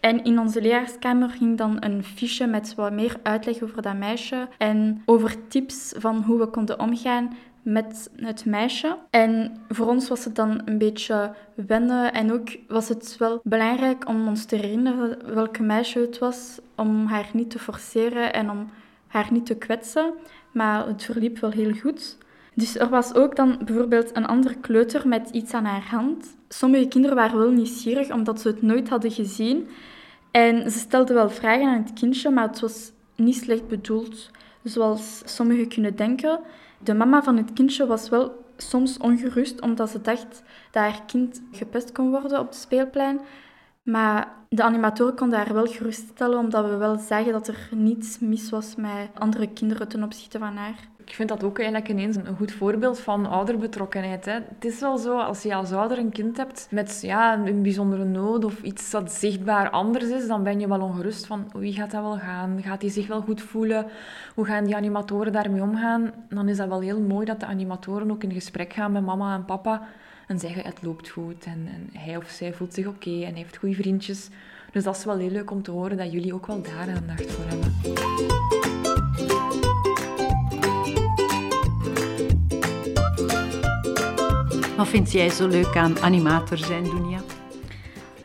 En 0.00 0.24
in 0.24 0.38
onze 0.38 0.60
leraarskamer 0.60 1.28
ging 1.28 1.58
dan 1.58 1.76
een 1.80 2.04
fiche 2.04 2.46
met 2.46 2.74
wat 2.74 2.92
meer 2.92 3.16
uitleg 3.22 3.62
over 3.62 3.82
dat 3.82 3.96
meisje 3.96 4.48
en 4.58 5.02
over 5.04 5.48
tips 5.48 5.94
van 5.96 6.22
hoe 6.22 6.38
we 6.38 6.46
konden 6.46 6.80
omgaan 6.80 7.36
met 7.62 8.10
het 8.16 8.44
meisje. 8.44 8.96
En 9.10 9.56
voor 9.68 9.86
ons 9.86 10.08
was 10.08 10.24
het 10.24 10.36
dan 10.36 10.62
een 10.64 10.78
beetje 10.78 11.34
wennen 11.54 12.12
en 12.12 12.32
ook 12.32 12.56
was 12.68 12.88
het 12.88 13.16
wel 13.18 13.40
belangrijk 13.42 14.08
om 14.08 14.28
ons 14.28 14.44
te 14.44 14.56
herinneren 14.56 15.34
welke 15.34 15.62
meisje 15.62 15.98
het 15.98 16.18
was, 16.18 16.58
om 16.76 17.06
haar 17.06 17.30
niet 17.32 17.50
te 17.50 17.58
forceren 17.58 18.32
en 18.32 18.50
om 18.50 18.70
haar 19.14 19.32
niet 19.32 19.46
te 19.46 19.54
kwetsen. 19.54 20.12
Maar 20.52 20.86
het 20.86 21.04
verliep 21.04 21.38
wel 21.38 21.50
heel 21.50 21.72
goed. 21.72 22.18
Dus 22.54 22.78
er 22.78 22.88
was 22.88 23.14
ook 23.14 23.36
dan 23.36 23.58
bijvoorbeeld 23.64 24.16
een 24.16 24.26
andere 24.26 24.54
kleuter 24.54 25.08
met 25.08 25.30
iets 25.30 25.52
aan 25.52 25.64
haar 25.64 25.88
hand. 25.90 26.36
Sommige 26.48 26.88
kinderen 26.88 27.16
waren 27.16 27.38
wel 27.38 27.50
nieuwsgierig 27.50 28.10
omdat 28.10 28.40
ze 28.40 28.48
het 28.48 28.62
nooit 28.62 28.88
hadden 28.88 29.10
gezien. 29.10 29.68
En 30.30 30.70
ze 30.70 30.78
stelde 30.78 31.14
wel 31.14 31.30
vragen 31.30 31.66
aan 31.66 31.82
het 31.82 31.92
kindje, 31.92 32.30
maar 32.30 32.48
het 32.48 32.60
was 32.60 32.92
niet 33.16 33.36
slecht 33.36 33.68
bedoeld, 33.68 34.30
zoals 34.62 35.22
sommigen 35.24 35.68
kunnen 35.68 35.96
denken. 35.96 36.40
De 36.78 36.94
mama 36.94 37.22
van 37.22 37.36
het 37.36 37.52
kindje 37.52 37.86
was 37.86 38.08
wel 38.08 38.44
soms 38.56 38.98
ongerust, 38.98 39.60
omdat 39.60 39.90
ze 39.90 40.00
dacht 40.00 40.42
dat 40.70 40.82
haar 40.82 41.02
kind 41.06 41.42
gepest 41.52 41.92
kon 41.92 42.10
worden 42.10 42.40
op 42.40 42.46
het 42.46 42.56
speelplein. 42.56 43.20
Maar 43.84 44.28
de 44.48 44.62
animatoren 44.62 45.14
konden 45.14 45.38
haar 45.38 45.54
wel 45.54 45.66
geruststellen, 45.66 46.38
omdat 46.38 46.68
we 46.68 46.76
wel 46.76 46.98
zagen 46.98 47.32
dat 47.32 47.48
er 47.48 47.68
niets 47.70 48.18
mis 48.18 48.50
was 48.50 48.74
met 48.76 49.08
andere 49.14 49.46
kinderen 49.52 49.88
ten 49.88 50.02
opzichte 50.02 50.38
van 50.38 50.56
haar. 50.56 50.92
Ik 51.04 51.14
vind 51.14 51.28
dat 51.28 51.44
ook 51.44 51.58
eigenlijk 51.58 51.88
ineens 51.88 52.16
een 52.16 52.36
goed 52.36 52.52
voorbeeld 52.52 53.00
van 53.00 53.26
ouderbetrokkenheid. 53.26 54.24
Hè. 54.24 54.32
Het 54.32 54.64
is 54.64 54.80
wel 54.80 54.98
zo, 54.98 55.18
als 55.18 55.42
je 55.42 55.54
als 55.54 55.72
ouder 55.72 55.98
een 55.98 56.12
kind 56.12 56.36
hebt 56.36 56.66
met 56.70 56.98
ja, 57.02 57.34
een 57.46 57.62
bijzondere 57.62 58.04
nood 58.04 58.44
of 58.44 58.62
iets 58.62 58.90
dat 58.90 59.12
zichtbaar 59.12 59.70
anders 59.70 60.08
is, 60.08 60.26
dan 60.26 60.42
ben 60.42 60.60
je 60.60 60.68
wel 60.68 60.80
ongerust 60.80 61.26
van 61.26 61.50
wie 61.52 61.72
gaat 61.72 61.90
dat 61.90 62.02
wel 62.02 62.18
gaan? 62.18 62.62
Gaat 62.62 62.82
hij 62.82 62.90
zich 62.90 63.06
wel 63.06 63.20
goed 63.20 63.40
voelen? 63.40 63.86
Hoe 64.34 64.44
gaan 64.44 64.64
die 64.64 64.76
animatoren 64.76 65.32
daarmee 65.32 65.62
omgaan? 65.62 66.12
Dan 66.28 66.48
is 66.48 66.56
dat 66.56 66.68
wel 66.68 66.80
heel 66.80 67.00
mooi 67.00 67.26
dat 67.26 67.40
de 67.40 67.46
animatoren 67.46 68.10
ook 68.10 68.22
in 68.22 68.32
gesprek 68.32 68.72
gaan 68.72 68.92
met 68.92 69.04
mama 69.04 69.34
en 69.34 69.44
papa 69.44 69.82
en 70.26 70.38
zeggen 70.38 70.64
het 70.64 70.82
loopt 70.82 71.08
goed 71.08 71.44
en, 71.44 71.68
en 71.72 71.88
hij 72.00 72.16
of 72.16 72.28
zij 72.28 72.52
voelt 72.52 72.74
zich 72.74 72.86
oké 72.86 73.22
en 73.24 73.34
heeft 73.34 73.56
goede 73.56 73.74
vriendjes. 73.74 74.28
Dus 74.72 74.84
dat 74.84 74.96
is 74.96 75.04
wel 75.04 75.18
heel 75.18 75.30
leuk 75.30 75.50
om 75.50 75.62
te 75.62 75.70
horen 75.70 75.96
dat 75.96 76.12
jullie 76.12 76.34
ook 76.34 76.46
wel 76.46 76.62
daar 76.62 76.88
aandacht 76.96 77.32
voor 77.32 77.44
hebben. 77.44 77.72
Wat 84.76 84.88
vind 84.88 85.12
jij 85.12 85.30
zo 85.30 85.46
leuk 85.48 85.76
aan 85.76 86.00
animator 86.00 86.58
zijn, 86.58 86.84
Dunia? 86.84 87.20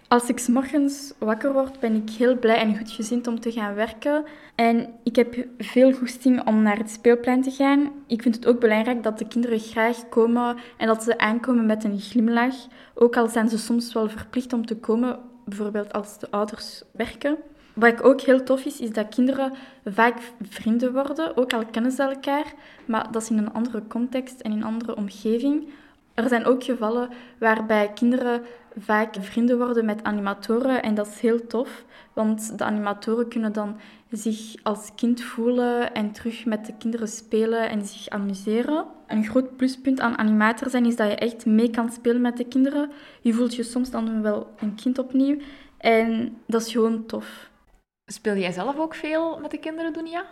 Als 0.09 0.29
ik 0.29 0.39
s 0.39 0.47
morgens 0.47 1.13
wakker 1.17 1.53
word, 1.53 1.79
ben 1.79 1.95
ik 1.95 2.09
heel 2.09 2.37
blij 2.37 2.57
en 2.57 2.77
goedgezind 2.77 3.27
om 3.27 3.39
te 3.39 3.51
gaan 3.51 3.73
werken. 3.73 4.23
En 4.55 4.93
ik 5.03 5.15
heb 5.15 5.45
veel 5.57 5.93
goesting 5.93 6.47
om 6.47 6.61
naar 6.61 6.77
het 6.77 6.89
speelplein 6.89 7.41
te 7.41 7.51
gaan. 7.51 7.91
Ik 8.07 8.21
vind 8.21 8.35
het 8.35 8.45
ook 8.45 8.59
belangrijk 8.59 9.03
dat 9.03 9.17
de 9.17 9.27
kinderen 9.27 9.59
graag 9.59 10.09
komen 10.09 10.57
en 10.77 10.87
dat 10.87 11.03
ze 11.03 11.17
aankomen 11.17 11.65
met 11.65 11.83
een 11.83 11.99
glimlach. 11.99 12.55
Ook 12.93 13.17
al 13.17 13.27
zijn 13.27 13.49
ze 13.49 13.57
soms 13.57 13.93
wel 13.93 14.09
verplicht 14.09 14.53
om 14.53 14.65
te 14.65 14.75
komen, 14.75 15.19
bijvoorbeeld 15.45 15.93
als 15.93 16.19
de 16.19 16.31
ouders 16.31 16.83
werken. 16.91 17.37
Wat 17.73 17.91
ik 17.91 18.05
ook 18.05 18.21
heel 18.21 18.43
tof 18.43 18.65
is, 18.65 18.79
is 18.79 18.91
dat 18.91 19.09
kinderen 19.09 19.53
vaak 19.85 20.17
vrienden 20.41 20.93
worden, 20.93 21.37
ook 21.37 21.53
al 21.53 21.65
kennen 21.65 21.91
ze 21.91 22.03
elkaar, 22.03 22.53
maar 22.85 23.11
dat 23.11 23.21
is 23.21 23.29
in 23.29 23.37
een 23.37 23.53
andere 23.53 23.81
context 23.87 24.39
en 24.39 24.51
in 24.51 24.57
een 24.57 24.63
andere 24.63 24.95
omgeving. 24.95 25.69
Er 26.23 26.29
zijn 26.29 26.45
ook 26.45 26.63
gevallen 26.63 27.09
waarbij 27.37 27.91
kinderen 27.93 28.41
vaak 28.77 29.15
vrienden 29.19 29.57
worden 29.57 29.85
met 29.85 30.03
animatoren 30.03 30.83
en 30.83 30.95
dat 30.95 31.07
is 31.07 31.19
heel 31.19 31.47
tof, 31.47 31.85
want 32.13 32.57
de 32.57 32.63
animatoren 32.63 33.27
kunnen 33.27 33.53
dan 33.53 33.79
zich 34.09 34.55
als 34.63 34.91
kind 34.95 35.21
voelen 35.21 35.93
en 35.93 36.11
terug 36.11 36.45
met 36.45 36.65
de 36.65 36.73
kinderen 36.77 37.07
spelen 37.07 37.69
en 37.69 37.85
zich 37.85 38.09
amuseren. 38.09 38.85
Een 39.07 39.25
groot 39.25 39.55
pluspunt 39.57 39.99
aan 39.99 40.17
animator 40.17 40.69
zijn 40.69 40.85
is 40.85 40.95
dat 40.95 41.09
je 41.09 41.15
echt 41.15 41.45
mee 41.45 41.69
kan 41.69 41.91
spelen 41.91 42.21
met 42.21 42.37
de 42.37 42.47
kinderen. 42.47 42.91
Je 43.21 43.33
voelt 43.33 43.55
je 43.55 43.63
soms 43.63 43.91
dan 43.91 44.21
wel 44.21 44.53
een 44.59 44.75
kind 44.75 44.99
opnieuw 44.99 45.37
en 45.77 46.37
dat 46.47 46.61
is 46.61 46.71
gewoon 46.71 47.05
tof. 47.05 47.49
Speel 48.05 48.35
jij 48.35 48.51
zelf 48.51 48.77
ook 48.77 48.95
veel 48.95 49.39
met 49.39 49.51
de 49.51 49.59
kinderen, 49.59 49.93
Dunia? 49.93 50.25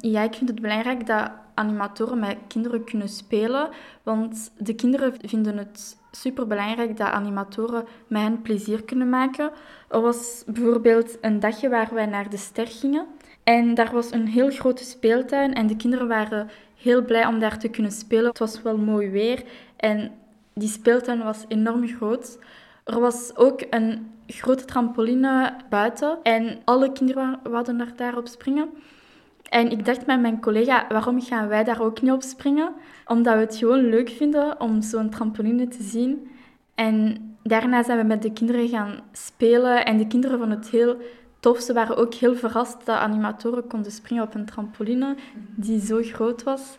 Ja, 0.00 0.22
ik 0.22 0.34
vind 0.34 0.50
het 0.50 0.60
belangrijk 0.60 1.06
dat 1.06 1.30
animatoren 1.54 2.18
met 2.18 2.36
kinderen 2.48 2.84
kunnen 2.84 3.08
spelen, 3.08 3.68
want 4.02 4.50
de 4.58 4.74
kinderen 4.74 5.14
vinden 5.24 5.56
het 5.56 5.96
superbelangrijk 6.10 6.96
dat 6.96 7.08
animatoren 7.08 7.84
met 8.06 8.22
hen 8.22 8.42
plezier 8.42 8.82
kunnen 8.82 9.08
maken. 9.08 9.50
Er 9.88 10.00
was 10.00 10.44
bijvoorbeeld 10.46 11.18
een 11.20 11.40
dagje 11.40 11.68
waar 11.68 11.94
wij 11.94 12.06
naar 12.06 12.30
de 12.30 12.36
ster 12.36 12.66
gingen 12.66 13.06
en 13.44 13.74
daar 13.74 13.92
was 13.92 14.10
een 14.12 14.26
heel 14.26 14.50
grote 14.50 14.84
speeltuin 14.84 15.54
en 15.54 15.66
de 15.66 15.76
kinderen 15.76 16.08
waren 16.08 16.50
heel 16.76 17.04
blij 17.04 17.26
om 17.26 17.38
daar 17.38 17.58
te 17.58 17.68
kunnen 17.68 17.92
spelen. 17.92 18.26
Het 18.26 18.38
was 18.38 18.62
wel 18.62 18.76
mooi 18.76 19.10
weer 19.10 19.44
en 19.76 20.10
die 20.54 20.68
speeltuin 20.68 21.22
was 21.22 21.44
enorm 21.48 21.88
groot. 21.88 22.38
Er 22.84 23.00
was 23.00 23.36
ook 23.36 23.62
een 23.70 24.12
grote 24.26 24.64
trampoline 24.64 25.56
buiten 25.70 26.18
en 26.22 26.58
alle 26.64 26.92
kinderen 26.92 27.40
wilden 27.42 27.78
daar 27.78 27.92
daarop 27.96 28.26
springen. 28.26 28.70
En 29.48 29.70
ik 29.70 29.84
dacht 29.84 30.06
met 30.06 30.20
mijn 30.20 30.40
collega, 30.40 30.86
waarom 30.88 31.22
gaan 31.22 31.48
wij 31.48 31.64
daar 31.64 31.80
ook 31.80 32.02
niet 32.02 32.12
op 32.12 32.22
springen? 32.22 32.72
Omdat 33.06 33.34
we 33.34 33.40
het 33.40 33.56
gewoon 33.56 33.88
leuk 33.88 34.08
vinden 34.08 34.60
om 34.60 34.82
zo'n 34.82 35.10
trampoline 35.10 35.68
te 35.68 35.82
zien. 35.82 36.30
En 36.74 37.18
daarna 37.42 37.82
zijn 37.82 37.98
we 37.98 38.04
met 38.04 38.22
de 38.22 38.32
kinderen 38.32 38.68
gaan 38.68 39.00
spelen 39.12 39.84
en 39.84 39.96
de 39.96 40.06
kinderen 40.06 40.38
vonden 40.38 40.58
het 40.58 40.68
heel 40.68 40.96
tof. 41.40 41.60
Ze 41.60 41.72
waren 41.72 41.96
ook 41.96 42.14
heel 42.14 42.34
verrast 42.34 42.86
dat 42.86 42.96
animatoren 42.96 43.66
konden 43.66 43.92
springen 43.92 44.24
op 44.24 44.34
een 44.34 44.46
trampoline 44.46 45.16
die 45.56 45.80
zo 45.80 46.02
groot 46.02 46.42
was. 46.42 46.78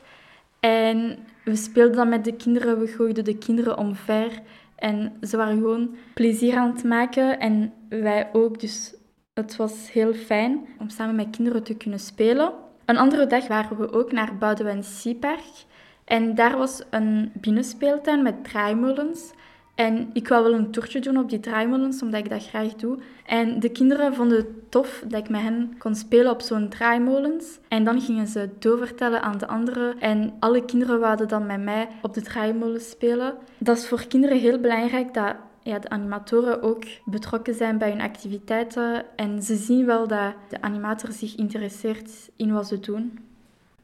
En 0.59 1.17
we 1.43 1.55
speelden 1.55 1.95
dan 1.95 2.09
met 2.09 2.23
de 2.23 2.35
kinderen, 2.35 2.79
we 2.79 2.87
gooiden 2.87 3.23
de 3.23 3.37
kinderen 3.37 3.77
omver. 3.77 4.41
En 4.75 5.13
ze 5.21 5.37
waren 5.37 5.57
gewoon 5.57 5.95
plezier 6.13 6.57
aan 6.57 6.71
het 6.71 6.83
maken 6.83 7.39
en 7.39 7.73
wij 7.89 8.29
ook. 8.33 8.59
Dus 8.59 8.93
het 9.39 9.55
was 9.55 9.91
heel 9.91 10.13
fijn 10.13 10.67
om 10.79 10.89
samen 10.89 11.15
met 11.15 11.29
kinderen 11.29 11.63
te 11.63 11.75
kunnen 11.75 11.99
spelen. 11.99 12.51
Een 12.85 12.97
andere 12.97 13.27
dag 13.27 13.47
waren 13.47 13.77
we 13.77 13.93
ook 13.93 14.11
naar 14.11 14.37
Boudewijn 14.37 14.83
Seapark. 14.83 15.65
En 16.05 16.35
daar 16.35 16.57
was 16.57 16.81
een 16.89 17.31
binnenspeeltuin 17.33 18.21
met 18.21 18.43
draaimolens. 18.43 19.31
En 19.75 20.09
ik 20.13 20.27
wou 20.27 20.43
wel 20.43 20.53
een 20.53 20.71
toertje 20.71 20.99
doen 20.99 21.17
op 21.17 21.29
die 21.29 21.39
draaimolens, 21.39 22.01
omdat 22.01 22.19
ik 22.19 22.29
dat 22.29 22.47
graag 22.47 22.73
doe. 22.73 22.97
En 23.25 23.59
de 23.59 23.69
kinderen 23.69 24.13
vonden 24.13 24.37
het 24.37 24.71
tof 24.71 25.03
dat 25.07 25.19
ik 25.19 25.29
met 25.29 25.41
hen 25.41 25.75
kon 25.77 25.95
spelen 25.95 26.31
op 26.31 26.41
zo'n 26.41 26.69
draaimolens. 26.69 27.59
En 27.67 27.83
dan 27.83 28.01
gingen 28.01 28.27
ze 28.27 28.49
doorvertellen 28.59 29.21
aan 29.21 29.37
de 29.37 29.47
anderen. 29.47 29.99
En 29.99 30.33
alle 30.39 30.65
kinderen 30.65 30.99
wouden 30.99 31.27
dan 31.27 31.45
met 31.45 31.63
mij 31.63 31.87
op 32.01 32.13
de 32.13 32.21
draaimolens 32.21 32.89
spelen. 32.89 33.33
Dat 33.57 33.77
is 33.77 33.87
voor 33.87 34.07
kinderen 34.07 34.39
heel 34.39 34.59
belangrijk 34.59 35.13
dat 35.13 35.35
ja, 35.63 35.79
de 35.79 35.89
animatoren 35.89 36.61
ook 36.61 36.83
betrokken 37.05 37.53
zijn 37.53 37.77
bij 37.77 37.89
hun 37.89 38.01
activiteiten 38.01 39.05
en 39.15 39.41
ze 39.41 39.55
zien 39.55 39.85
wel 39.85 40.07
dat 40.07 40.33
de 40.49 40.61
animator 40.61 41.11
zich 41.11 41.35
interesseert 41.35 42.09
in 42.35 42.53
wat 42.53 42.67
ze 42.67 42.79
doen. 42.79 43.19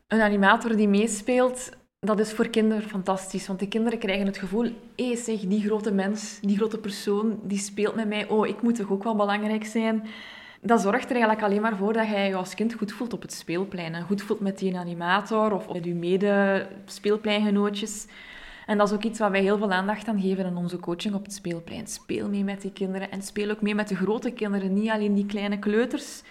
Een 0.08 0.22
animator 0.22 0.75
die 0.75 0.88
meespeelt, 0.88 1.70
dat 2.00 2.20
is 2.20 2.34
voor 2.34 2.48
kinderen 2.48 2.84
fantastisch. 2.84 3.48
Want 3.48 3.60
de 3.60 3.67
kinderen 3.67 4.00
krijgen 4.00 4.25
het 4.25 4.38
gevoel, 4.38 4.72
hé 4.96 5.15
zeg, 5.15 5.39
die 5.39 5.62
grote 5.62 5.91
mens, 5.91 6.39
die 6.41 6.58
grote 6.58 6.77
persoon, 6.77 7.39
die 7.44 7.58
speelt 7.58 7.96
met 7.96 8.08
mij. 8.08 8.27
Oh, 8.27 8.48
ik 8.48 8.62
moet 8.62 8.75
toch 8.75 8.91
ook 8.91 9.03
wel 9.03 9.15
belangrijk 9.15 9.65
zijn. 9.65 10.03
Dat 10.62 10.82
zorgt 10.82 11.05
er 11.05 11.12
eigenlijk 11.12 11.44
alleen 11.44 11.62
maar 11.62 11.75
voor 11.75 11.94
dat 11.94 12.08
jij 12.08 12.27
je 12.27 12.36
als 12.36 12.53
kind 12.53 12.74
goed 12.74 12.91
voelt 12.91 13.13
op 13.13 13.22
het 13.22 13.34
speelplein. 13.34 14.01
Goed 14.01 14.22
voelt 14.22 14.39
met 14.39 14.58
die 14.58 14.77
animator 14.77 15.53
of 15.53 15.74
met 15.74 15.86
je 15.86 15.94
mede-speelpleingenootjes. 15.94 18.08
En 18.65 18.77
dat 18.77 18.88
is 18.88 18.93
ook 18.93 19.03
iets 19.03 19.19
waar 19.19 19.31
wij 19.31 19.41
heel 19.41 19.57
veel 19.57 19.72
aandacht 19.72 20.07
aan 20.07 20.22
geven 20.22 20.45
in 20.45 20.57
onze 20.57 20.79
coaching 20.79 21.15
op 21.15 21.24
het 21.24 21.34
speelplein. 21.34 21.88
Speel 21.88 22.29
mee 22.29 22.43
met 22.43 22.62
die 22.62 22.72
kinderen 22.72 23.12
en 23.12 23.22
speel 23.22 23.50
ook 23.50 23.62
mee 23.62 23.75
met 23.75 23.88
de 23.88 23.95
grote 23.95 24.31
kinderen, 24.31 24.74
niet 24.74 24.89
alleen 24.89 25.15
die 25.15 25.25
kleine 25.25 25.60
kleuters 25.60 26.24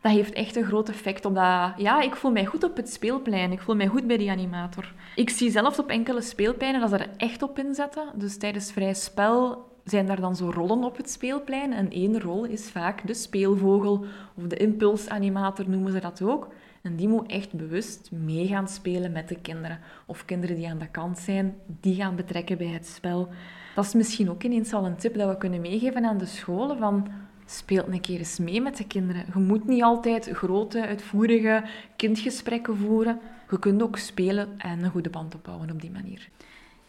dat 0.00 0.12
heeft 0.12 0.32
echt 0.32 0.56
een 0.56 0.64
groot 0.64 0.88
effect 0.88 1.24
op 1.24 1.34
dat... 1.34 1.72
Ja, 1.76 2.00
ik 2.00 2.16
voel 2.16 2.30
mij 2.30 2.44
goed 2.46 2.64
op 2.64 2.76
het 2.76 2.92
speelplein. 2.92 3.52
Ik 3.52 3.60
voel 3.60 3.76
mij 3.76 3.86
goed 3.86 4.06
bij 4.06 4.16
die 4.16 4.30
animator. 4.30 4.92
Ik 5.14 5.30
zie 5.30 5.50
zelfs 5.50 5.78
op 5.78 5.88
enkele 5.88 6.20
speelpleinen 6.20 6.80
dat 6.80 6.90
ze 6.90 6.96
er 6.96 7.10
echt 7.16 7.42
op 7.42 7.58
inzetten. 7.58 8.08
Dus 8.14 8.38
tijdens 8.38 8.72
vrij 8.72 8.94
spel 8.94 9.66
zijn 9.84 10.06
daar 10.06 10.20
dan 10.20 10.36
zo 10.36 10.50
rollen 10.50 10.84
op 10.84 10.96
het 10.96 11.10
speelplein. 11.10 11.72
En 11.72 11.90
één 11.90 12.20
rol 12.20 12.44
is 12.44 12.70
vaak 12.70 13.06
de 13.06 13.14
speelvogel 13.14 14.04
of 14.34 14.44
de 14.44 14.56
impulsanimator 14.56 15.68
noemen 15.68 15.92
ze 15.92 16.00
dat 16.00 16.22
ook. 16.22 16.48
En 16.88 16.96
die 16.96 17.08
moet 17.08 17.30
echt 17.30 17.52
bewust 17.52 18.10
mee 18.12 18.46
gaan 18.46 18.68
spelen 18.68 19.12
met 19.12 19.28
de 19.28 19.40
kinderen. 19.40 19.78
Of 20.06 20.24
kinderen 20.24 20.56
die 20.56 20.68
aan 20.68 20.78
de 20.78 20.90
kant 20.90 21.18
zijn, 21.18 21.54
die 21.80 21.94
gaan 21.94 22.16
betrekken 22.16 22.58
bij 22.58 22.66
het 22.66 22.86
spel. 22.86 23.28
Dat 23.74 23.84
is 23.84 23.94
misschien 23.94 24.30
ook 24.30 24.42
ineens 24.42 24.72
al 24.72 24.86
een 24.86 24.96
tip 24.96 25.14
dat 25.14 25.28
we 25.28 25.38
kunnen 25.38 25.60
meegeven 25.60 26.04
aan 26.04 26.18
de 26.18 26.26
scholen. 26.26 26.78
Van 26.78 27.08
Speelt 27.50 27.86
een 27.86 28.00
keer 28.00 28.18
eens 28.18 28.38
mee 28.38 28.60
met 28.60 28.76
de 28.76 28.86
kinderen. 28.86 29.24
Je 29.34 29.40
moet 29.40 29.66
niet 29.66 29.82
altijd 29.82 30.28
grote, 30.32 30.86
uitvoerige 30.86 31.62
kindgesprekken 31.96 32.76
voeren. 32.76 33.20
Je 33.50 33.58
kunt 33.58 33.82
ook 33.82 33.96
spelen 33.96 34.48
en 34.58 34.84
een 34.84 34.90
goede 34.90 35.10
band 35.10 35.34
opbouwen 35.34 35.70
op 35.70 35.80
die 35.80 35.90
manier. 35.90 36.28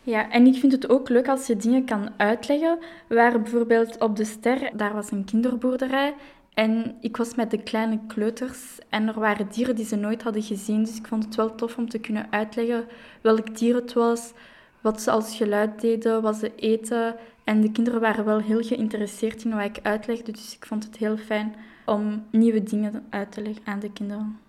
Ja, 0.04 0.32
en 0.32 0.46
ik 0.46 0.56
vind 0.56 0.72
het 0.72 0.90
ook 0.90 1.10
leuk 1.10 1.28
als 1.28 1.48
je 1.48 1.56
dingen 1.56 1.86
kan 1.86 2.10
uitleggen. 2.18 2.80
Waren 3.08 3.42
bijvoorbeeld 3.42 4.00
op 4.00 4.16
de 4.16 4.26
Ster, 4.26 4.72
daar 4.78 4.94
was 4.94 5.12
een 5.12 5.26
kinderboerderij. 5.26 6.14
En 6.54 6.96
ik 7.02 7.18
was 7.18 7.36
met 7.36 7.52
de 7.52 7.64
kleine 7.64 8.00
kleuters 8.08 8.78
en 8.90 9.08
er 9.08 9.20
waren 9.20 9.50
dieren 9.50 9.76
die 9.76 9.86
ze 9.86 9.96
nooit 9.96 10.24
hadden 10.24 10.44
gezien. 10.44 10.84
Dus 10.84 10.98
ik 10.98 11.08
vond 11.08 11.26
het 11.26 11.36
wel 11.36 11.56
tof 11.56 11.78
om 11.78 11.90
te 11.90 12.00
kunnen 12.00 12.32
uitleggen 12.32 12.86
welk 13.22 13.58
dier 13.58 13.76
het 13.76 13.94
was, 13.94 14.34
wat 14.82 15.02
ze 15.02 15.12
als 15.12 15.36
geluid 15.36 15.82
deden, 15.82 16.22
wat 16.22 16.36
ze 16.36 16.56
eten. 16.56 17.16
En 17.44 17.62
de 17.62 17.72
kinderen 17.72 18.02
waren 18.02 18.26
wel 18.26 18.40
heel 18.40 18.62
geïnteresseerd 18.62 19.44
in 19.44 19.56
wat 19.56 19.66
ik 19.66 19.80
uitlegde, 19.84 20.32
dus 20.32 20.56
ik 20.56 20.66
vond 20.66 20.84
het 20.84 20.98
heel 20.98 21.18
fijn 21.18 21.56
om 21.86 22.26
nieuwe 22.32 22.64
dingen 22.64 23.06
uit 23.10 23.32
te 23.32 23.42
leggen 23.42 23.66
aan 23.66 23.80
de 23.80 23.92
kinderen. 23.92 24.40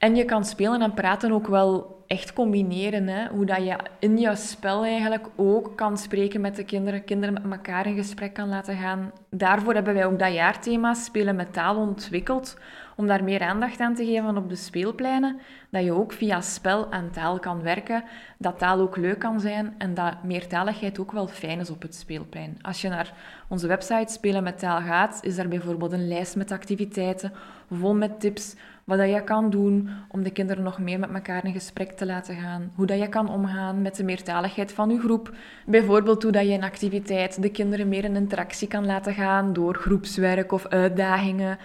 En 0.00 0.16
je 0.16 0.24
kan 0.24 0.44
spelen 0.44 0.82
en 0.82 0.94
praten 0.94 1.32
ook 1.32 1.46
wel 1.46 1.98
echt 2.06 2.32
combineren. 2.32 3.06
Hè? 3.06 3.28
Hoe 3.28 3.44
dat 3.44 3.64
je 3.64 3.76
in 3.98 4.18
je 4.18 4.36
spel 4.36 4.84
eigenlijk 4.84 5.26
ook 5.36 5.76
kan 5.76 5.98
spreken 5.98 6.40
met 6.40 6.56
de 6.56 6.64
kinderen, 6.64 7.04
kinderen 7.04 7.34
met 7.34 7.52
elkaar 7.52 7.86
in 7.86 7.96
gesprek 7.96 8.34
kan 8.34 8.48
laten 8.48 8.76
gaan. 8.76 9.12
Daarvoor 9.30 9.74
hebben 9.74 9.94
wij 9.94 10.06
ook 10.06 10.18
dat 10.18 10.32
jaarthema 10.32 10.94
Spelen 10.94 11.36
met 11.36 11.52
taal 11.52 11.76
ontwikkeld 11.76 12.56
om 12.96 13.06
daar 13.06 13.24
meer 13.24 13.40
aandacht 13.42 13.80
aan 13.80 13.94
te 13.94 14.04
geven 14.04 14.36
op 14.36 14.48
de 14.48 14.56
speelpleinen, 14.56 15.40
dat 15.70 15.84
je 15.84 15.92
ook 15.92 16.12
via 16.12 16.40
spel 16.40 16.90
en 16.90 17.10
taal 17.10 17.38
kan 17.38 17.62
werken, 17.62 18.04
dat 18.38 18.58
taal 18.58 18.80
ook 18.80 18.96
leuk 18.96 19.18
kan 19.18 19.40
zijn 19.40 19.74
en 19.78 19.94
dat 19.94 20.22
meertaligheid 20.22 20.98
ook 20.98 21.12
wel 21.12 21.26
fijn 21.26 21.60
is 21.60 21.70
op 21.70 21.82
het 21.82 21.94
speelplein. 21.94 22.58
Als 22.62 22.80
je 22.80 22.88
naar 22.88 23.12
onze 23.48 23.66
website 23.66 24.12
Spelen 24.12 24.42
met 24.42 24.58
Taal 24.58 24.80
gaat, 24.80 25.18
is 25.22 25.36
daar 25.36 25.48
bijvoorbeeld 25.48 25.92
een 25.92 26.08
lijst 26.08 26.36
met 26.36 26.52
activiteiten, 26.52 27.32
vol 27.70 27.94
met 27.94 28.20
tips, 28.20 28.54
wat 28.90 28.98
dat 28.98 29.10
je 29.10 29.24
kan 29.24 29.50
doen 29.50 29.88
om 30.08 30.22
de 30.22 30.30
kinderen 30.30 30.62
nog 30.62 30.78
meer 30.78 30.98
met 30.98 31.10
elkaar 31.12 31.44
in 31.44 31.52
gesprek 31.52 31.90
te 31.90 32.06
laten 32.06 32.36
gaan. 32.36 32.72
Hoe 32.74 32.86
dat 32.86 32.98
je 32.98 33.08
kan 33.08 33.30
omgaan 33.30 33.82
met 33.82 33.96
de 33.96 34.04
meertaligheid 34.04 34.72
van 34.72 34.90
je 34.90 34.98
groep. 34.98 35.34
Bijvoorbeeld 35.66 36.22
hoe 36.22 36.32
dat 36.32 36.46
je 36.46 36.52
een 36.52 36.62
activiteit 36.62 37.42
de 37.42 37.50
kinderen 37.50 37.88
meer 37.88 38.04
in 38.04 38.16
interactie 38.16 38.68
kan 38.68 38.86
laten 38.86 39.14
gaan 39.14 39.52
door 39.52 39.74
groepswerk 39.74 40.52
of 40.52 40.66
uitdagingen. 40.66 41.58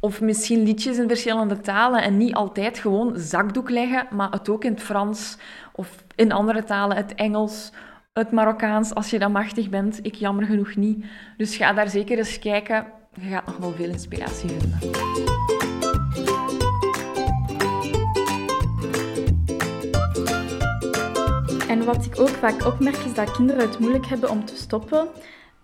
Of 0.00 0.20
misschien 0.20 0.62
liedjes 0.62 0.98
in 0.98 1.08
verschillende 1.08 1.60
talen 1.60 2.02
en 2.02 2.16
niet 2.16 2.34
altijd 2.34 2.78
gewoon 2.78 3.18
zakdoek 3.18 3.70
leggen, 3.70 4.06
maar 4.10 4.30
het 4.30 4.48
ook 4.48 4.64
in 4.64 4.72
het 4.72 4.82
Frans 4.82 5.38
of 5.72 6.04
in 6.14 6.32
andere 6.32 6.64
talen, 6.64 6.96
het 6.96 7.14
Engels, 7.14 7.72
het 8.12 8.30
Marokkaans, 8.30 8.94
als 8.94 9.10
je 9.10 9.18
dan 9.18 9.32
machtig 9.32 9.68
bent. 9.68 9.98
Ik 10.02 10.14
jammer 10.14 10.44
genoeg 10.44 10.76
niet. 10.76 11.04
Dus 11.36 11.56
ga 11.56 11.72
daar 11.72 11.88
zeker 11.88 12.18
eens 12.18 12.38
kijken. 12.38 12.86
Je 13.20 13.28
gaat 13.28 13.46
nog 13.46 13.56
wel 13.56 13.72
veel 13.72 13.88
inspiratie 13.88 14.48
vinden. 14.48 15.59
En 21.70 21.84
wat 21.84 22.04
ik 22.04 22.20
ook 22.20 22.28
vaak 22.28 22.66
opmerk 22.66 22.96
is 22.96 23.14
dat 23.14 23.30
kinderen 23.30 23.68
het 23.68 23.78
moeilijk 23.78 24.06
hebben 24.06 24.30
om 24.30 24.44
te 24.44 24.56
stoppen. 24.56 25.08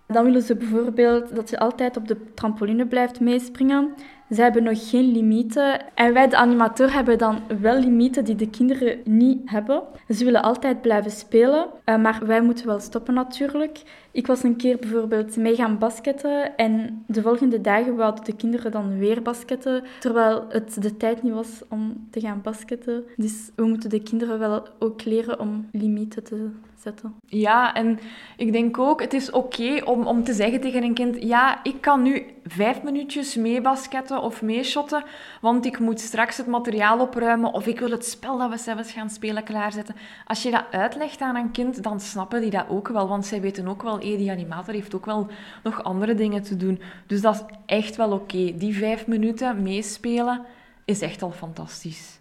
Dan 0.07 0.25
willen 0.25 0.43
ze 0.43 0.57
bijvoorbeeld 0.57 1.35
dat 1.35 1.51
je 1.51 1.59
altijd 1.59 1.97
op 1.97 2.09
de 2.09 2.33
trampoline 2.35 2.87
blijft 2.87 3.21
meespringen. 3.21 3.95
Ze 4.31 4.43
hebben 4.43 4.63
nog 4.63 4.91
geen 4.91 5.13
limieten. 5.13 5.95
En 5.95 6.13
wij, 6.13 6.29
de 6.29 6.37
animateur, 6.37 6.93
hebben 6.93 7.19
dan 7.19 7.41
wel 7.61 7.79
limieten 7.79 8.25
die 8.25 8.35
de 8.35 8.51
kinderen 8.51 8.99
niet 9.05 9.41
hebben. 9.45 9.83
Ze 10.09 10.25
willen 10.25 10.43
altijd 10.43 10.81
blijven 10.81 11.11
spelen, 11.11 11.67
eh, 11.85 11.97
maar 11.97 12.27
wij 12.27 12.41
moeten 12.43 12.67
wel 12.67 12.81
stoppen 12.81 13.15
natuurlijk. 13.15 13.83
Ik 14.11 14.27
was 14.27 14.43
een 14.43 14.57
keer 14.57 14.79
bijvoorbeeld 14.79 15.37
mee 15.37 15.55
gaan 15.55 15.79
basketten 15.79 16.57
en 16.57 17.05
de 17.07 17.23
volgende 17.23 17.61
dagen 17.61 17.97
wouden 17.97 18.25
de 18.25 18.37
kinderen 18.37 18.71
dan 18.73 18.99
weer 18.99 19.23
basketten, 19.23 19.85
terwijl 20.01 20.45
het 20.49 20.83
de 20.83 20.97
tijd 20.97 21.23
niet 21.23 21.33
was 21.33 21.63
om 21.69 22.07
te 22.11 22.21
gaan 22.21 22.41
basketten. 22.43 23.05
Dus 23.17 23.51
we 23.55 23.65
moeten 23.65 23.91
de 23.91 24.03
kinderen 24.03 24.39
wel 24.39 24.67
ook 24.79 25.05
leren 25.05 25.41
om 25.41 25.69
limieten 25.73 26.25
te 26.25 26.49
zetten. 26.79 27.15
Ja, 27.27 27.75
en 27.75 27.99
ik 28.37 28.53
denk 28.53 28.79
ook, 28.79 29.01
het 29.01 29.13
is 29.13 29.31
oké 29.31 29.83
om, 29.85 30.07
om 30.07 30.25
te 30.25 30.33
zeggen 30.33 30.61
tegen 30.61 30.83
een 30.83 30.95
kind, 30.95 31.23
ja, 31.23 31.65
ik 31.65 31.81
kan 31.81 32.03
nu 32.03 32.23
vijf 32.49 32.83
minuutjes 32.83 33.35
mee 33.35 33.61
basketten 33.61 34.23
of 34.23 34.43
meeshotten, 34.43 35.05
want 35.41 35.67
ik 35.67 35.79
moet 35.79 36.01
straks 36.01 36.37
het 36.37 36.47
materiaal 36.47 37.01
opruimen 37.01 37.53
of 37.53 37.67
ik 37.67 37.79
wil 37.79 37.91
het 37.91 38.07
spel 38.07 38.39
dat 38.39 38.51
we 38.51 38.57
zelfs 38.57 38.93
gaan 38.93 39.11
spelen 39.11 39.45
klaarzetten. 39.45 39.97
Als 40.25 40.43
je 40.43 40.51
dat 40.51 40.65
uitlegt 40.71 41.21
aan 41.21 41.37
een 41.37 41.51
kind, 41.51 41.83
dan 41.83 42.01
snappen 42.01 42.41
die 42.41 42.51
dat 42.51 42.69
ook 42.69 42.89
wel, 42.89 43.09
want 43.09 43.27
zij 43.27 43.41
weten 43.41 43.69
ook 43.69 43.83
wel, 43.83 43.99
die 43.99 44.31
animator 44.31 44.75
heeft 44.75 44.95
ook 44.95 45.07
wel 45.07 45.27
nog 45.63 45.83
andere 45.83 46.15
dingen 46.15 46.43
te 46.43 46.57
doen. 46.57 46.81
Dus 47.07 47.21
dat 47.21 47.35
is 47.35 47.57
echt 47.67 47.97
wel 47.97 48.13
oké. 48.13 48.57
Die 48.57 48.77
vijf 48.77 49.07
minuten 49.07 49.63
meespelen 49.63 50.45
is 50.85 51.01
echt 51.01 51.23
al 51.23 51.33
fantastisch. 51.33 52.21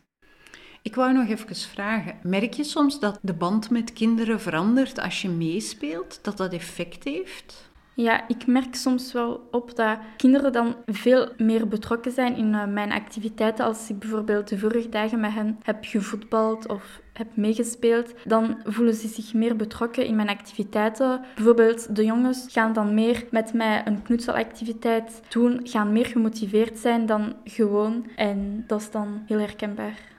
Ik 0.82 0.96
wou 0.96 1.14
nog 1.14 1.28
even 1.28 1.56
vragen, 1.56 2.16
merk 2.24 2.54
je 2.54 2.64
soms 2.64 3.00
dat 3.00 3.20
de 3.22 3.34
band 3.34 3.70
met 3.70 3.94
kinderen 3.94 4.42
verandert 4.42 5.00
als 5.00 5.22
je 5.22 5.30
meespeelt, 5.30 6.20
dat 6.22 6.38
dat 6.38 6.54
effect 6.54 7.04
heeft? 7.04 7.74
Ja, 7.96 8.28
ik 8.28 8.48
merk 8.48 8.76
soms 8.76 9.12
wel 9.14 9.48
op 9.52 9.76
dat 9.76 9.98
kinderen 10.18 10.52
dan 10.52 10.76
veel 10.86 11.30
meer 11.38 11.68
betrokken 11.68 12.12
zijn 12.12 12.36
in 12.36 12.54
uh, 12.54 12.66
mijn 12.66 12.92
activiteiten. 12.92 13.66
Als 13.66 13.90
ik 13.90 14.00
bijvoorbeeld 14.00 14.48
de 14.48 14.58
vorige 14.58 14.90
dagen 14.90 15.20
met 15.20 15.34
hen 15.34 15.60
heb 15.64 15.78
gevoetbald 15.82 16.68
of 16.68 17.02
heb 17.14 17.28
meegespeeld, 17.36 18.14
dan 18.24 18.58
voelen 18.64 18.94
ze 18.94 19.08
zich 19.08 19.34
meer 19.34 19.56
betrokken 19.56 20.06
in 20.06 20.16
mijn 20.16 20.30
activiteiten. 20.30 21.22
Bijvoorbeeld 21.36 21.96
de 21.96 22.06
jongens 22.06 22.46
gaan 22.52 22.74
dan 22.74 22.94
meer 22.94 23.26
met 23.32 23.54
mij 23.54 23.82
een 23.86 24.02
knutselactiviteit 24.02 25.22
doen, 25.30 25.60
gaan 25.64 25.94
meer 25.94 26.06
gemotiveerd 26.06 26.78
zijn 26.78 27.06
dan 27.06 27.34
gewoon. 27.44 28.06
En 28.16 28.64
dat 28.68 28.82
is 28.82 28.92
dan 28.92 29.24
heel 29.26 29.40
herkenbaar. 29.40 30.15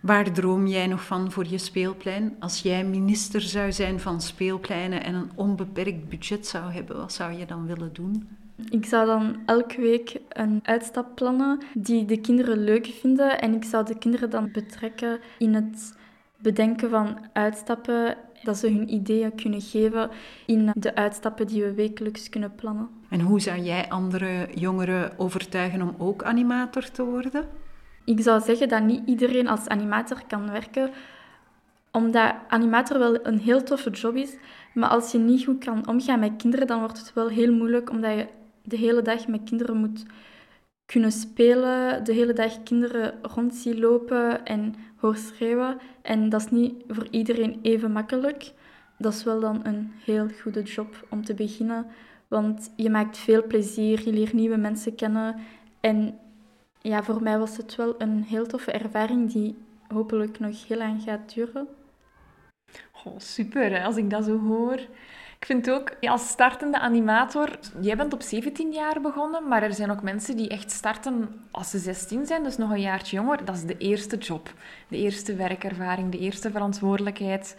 Waar 0.00 0.32
droom 0.32 0.66
jij 0.66 0.86
nog 0.86 1.04
van 1.04 1.30
voor 1.30 1.46
je 1.46 1.58
speelplein? 1.58 2.36
Als 2.38 2.62
jij 2.62 2.84
minister 2.84 3.40
zou 3.40 3.72
zijn 3.72 4.00
van 4.00 4.20
speelpleinen 4.20 5.04
en 5.04 5.14
een 5.14 5.30
onbeperkt 5.34 6.08
budget 6.08 6.46
zou 6.46 6.72
hebben, 6.72 6.96
wat 6.96 7.12
zou 7.12 7.32
je 7.32 7.46
dan 7.46 7.66
willen 7.66 7.92
doen? 7.92 8.28
Ik 8.70 8.86
zou 8.86 9.06
dan 9.06 9.36
elke 9.46 9.80
week 9.80 10.20
een 10.28 10.60
uitstap 10.62 11.14
plannen 11.14 11.58
die 11.74 12.04
de 12.04 12.20
kinderen 12.20 12.64
leuk 12.64 12.86
vinden. 12.86 13.40
En 13.40 13.54
ik 13.54 13.64
zou 13.64 13.86
de 13.86 13.98
kinderen 13.98 14.30
dan 14.30 14.50
betrekken 14.52 15.18
in 15.38 15.54
het 15.54 15.96
bedenken 16.36 16.90
van 16.90 17.18
uitstappen. 17.32 18.16
Dat 18.42 18.56
ze 18.56 18.66
hun 18.66 18.92
ideeën 18.92 19.34
kunnen 19.34 19.60
geven 19.60 20.10
in 20.46 20.70
de 20.74 20.94
uitstappen 20.94 21.46
die 21.46 21.62
we 21.62 21.74
wekelijks 21.74 22.28
kunnen 22.28 22.54
plannen. 22.54 22.88
En 23.08 23.20
hoe 23.20 23.40
zou 23.40 23.58
jij 23.58 23.88
andere 23.88 24.48
jongeren 24.54 25.18
overtuigen 25.18 25.82
om 25.82 25.94
ook 25.98 26.22
animator 26.22 26.90
te 26.90 27.04
worden? 27.04 27.44
Ik 28.10 28.20
zou 28.20 28.40
zeggen 28.40 28.68
dat 28.68 28.82
niet 28.82 29.02
iedereen 29.06 29.48
als 29.48 29.68
animator 29.68 30.22
kan 30.28 30.50
werken, 30.50 30.90
omdat 31.90 32.34
animator 32.48 32.98
wel 32.98 33.26
een 33.26 33.38
heel 33.38 33.62
toffe 33.62 33.90
job 33.90 34.16
is. 34.16 34.36
Maar 34.74 34.88
als 34.88 35.12
je 35.12 35.18
niet 35.18 35.44
goed 35.44 35.64
kan 35.64 35.88
omgaan 35.88 36.20
met 36.20 36.36
kinderen, 36.36 36.66
dan 36.66 36.78
wordt 36.80 36.98
het 36.98 37.12
wel 37.12 37.28
heel 37.28 37.52
moeilijk, 37.52 37.90
omdat 37.90 38.14
je 38.14 38.26
de 38.62 38.76
hele 38.76 39.02
dag 39.02 39.28
met 39.28 39.40
kinderen 39.44 39.76
moet 39.76 40.04
kunnen 40.86 41.12
spelen, 41.12 42.04
de 42.04 42.12
hele 42.12 42.32
dag 42.32 42.62
kinderen 42.62 43.14
rond 43.22 43.54
zien 43.54 43.80
lopen 43.80 44.44
en 44.44 44.74
hoor 44.96 45.16
schreeuwen. 45.16 45.78
En 46.02 46.28
dat 46.28 46.40
is 46.40 46.50
niet 46.50 46.74
voor 46.88 47.06
iedereen 47.10 47.58
even 47.62 47.92
makkelijk. 47.92 48.52
Dat 48.98 49.12
is 49.12 49.24
wel 49.24 49.40
dan 49.40 49.60
een 49.62 49.92
heel 50.04 50.28
goede 50.42 50.62
job 50.62 51.06
om 51.10 51.24
te 51.24 51.34
beginnen, 51.34 51.86
want 52.28 52.72
je 52.76 52.90
maakt 52.90 53.18
veel 53.18 53.46
plezier, 53.46 54.04
je 54.04 54.12
leert 54.12 54.32
nieuwe 54.32 54.56
mensen 54.56 54.94
kennen 54.94 55.36
en 55.80 56.18
ja, 56.80 57.02
voor 57.02 57.22
mij 57.22 57.38
was 57.38 57.56
het 57.56 57.76
wel 57.76 57.94
een 57.98 58.22
heel 58.22 58.46
toffe 58.46 58.72
ervaring 58.72 59.32
die 59.32 59.58
hopelijk 59.88 60.38
nog 60.38 60.66
heel 60.68 60.78
lang 60.78 61.02
gaat 61.02 61.34
duren. 61.34 61.68
Oh, 63.04 63.18
super, 63.18 63.84
als 63.84 63.96
ik 63.96 64.10
dat 64.10 64.24
zo 64.24 64.38
hoor. 64.38 64.80
Ik 65.38 65.46
vind 65.46 65.70
ook, 65.70 65.96
als 66.00 66.28
startende 66.28 66.78
animator, 66.78 67.58
jij 67.80 67.96
bent 67.96 68.12
op 68.12 68.22
17 68.22 68.72
jaar 68.72 69.00
begonnen, 69.00 69.48
maar 69.48 69.62
er 69.62 69.74
zijn 69.74 69.90
ook 69.90 70.02
mensen 70.02 70.36
die 70.36 70.48
echt 70.48 70.70
starten 70.70 71.40
als 71.50 71.70
ze 71.70 71.78
16 71.78 72.26
zijn, 72.26 72.42
dus 72.42 72.56
nog 72.56 72.70
een 72.70 72.80
jaartje 72.80 73.16
jonger. 73.16 73.44
Dat 73.44 73.54
is 73.56 73.64
de 73.64 73.76
eerste 73.76 74.16
job, 74.16 74.52
de 74.88 74.96
eerste 74.96 75.34
werkervaring, 75.34 76.12
de 76.12 76.18
eerste 76.18 76.50
verantwoordelijkheid. 76.50 77.56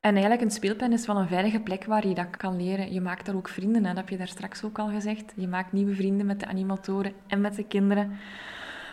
En 0.00 0.12
eigenlijk 0.12 0.42
een 0.42 0.50
speelpen 0.50 0.92
is 0.92 1.06
wel 1.06 1.16
een 1.16 1.28
veilige 1.28 1.60
plek 1.60 1.84
waar 1.84 2.06
je 2.06 2.14
dat 2.14 2.36
kan 2.36 2.56
leren. 2.56 2.92
Je 2.92 3.00
maakt 3.00 3.26
daar 3.26 3.34
ook 3.34 3.48
vrienden, 3.48 3.84
hè? 3.84 3.88
dat 3.88 3.96
heb 3.96 4.08
je 4.08 4.16
daar 4.16 4.28
straks 4.28 4.64
ook 4.64 4.78
al 4.78 4.88
gezegd. 4.88 5.32
Je 5.36 5.48
maakt 5.48 5.72
nieuwe 5.72 5.94
vrienden 5.94 6.26
met 6.26 6.40
de 6.40 6.46
animatoren 6.46 7.12
en 7.26 7.40
met 7.40 7.54
de 7.56 7.64
kinderen. 7.64 8.18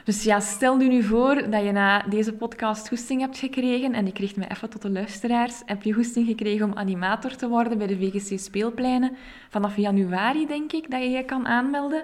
Dus 0.06 0.24
ja, 0.24 0.40
stel 0.40 0.76
nu 0.76 1.04
voor 1.04 1.50
dat 1.50 1.64
je 1.64 1.72
na 1.72 2.02
deze 2.02 2.34
podcast 2.34 2.88
goesting 2.88 3.22
hebt 3.22 3.38
gekregen, 3.38 3.94
en 3.94 4.08
ik 4.08 4.18
richt 4.18 4.36
me 4.36 4.48
even 4.48 4.70
tot 4.70 4.82
de 4.82 4.90
luisteraars, 4.90 5.62
heb 5.66 5.84
je 5.84 5.94
goesting 5.94 6.28
gekregen 6.28 6.66
om 6.66 6.78
animator 6.78 7.36
te 7.36 7.48
worden 7.48 7.78
bij 7.78 7.88
de 7.88 7.98
VGC 7.98 8.40
Speelpleinen. 8.40 9.12
Vanaf 9.50 9.78
januari 9.78 10.48
denk 10.48 10.72
ik 10.72 10.92
dat 10.92 11.02
je 11.02 11.10
je 11.10 11.24
kan 11.24 11.48
aanmelden. 11.48 12.04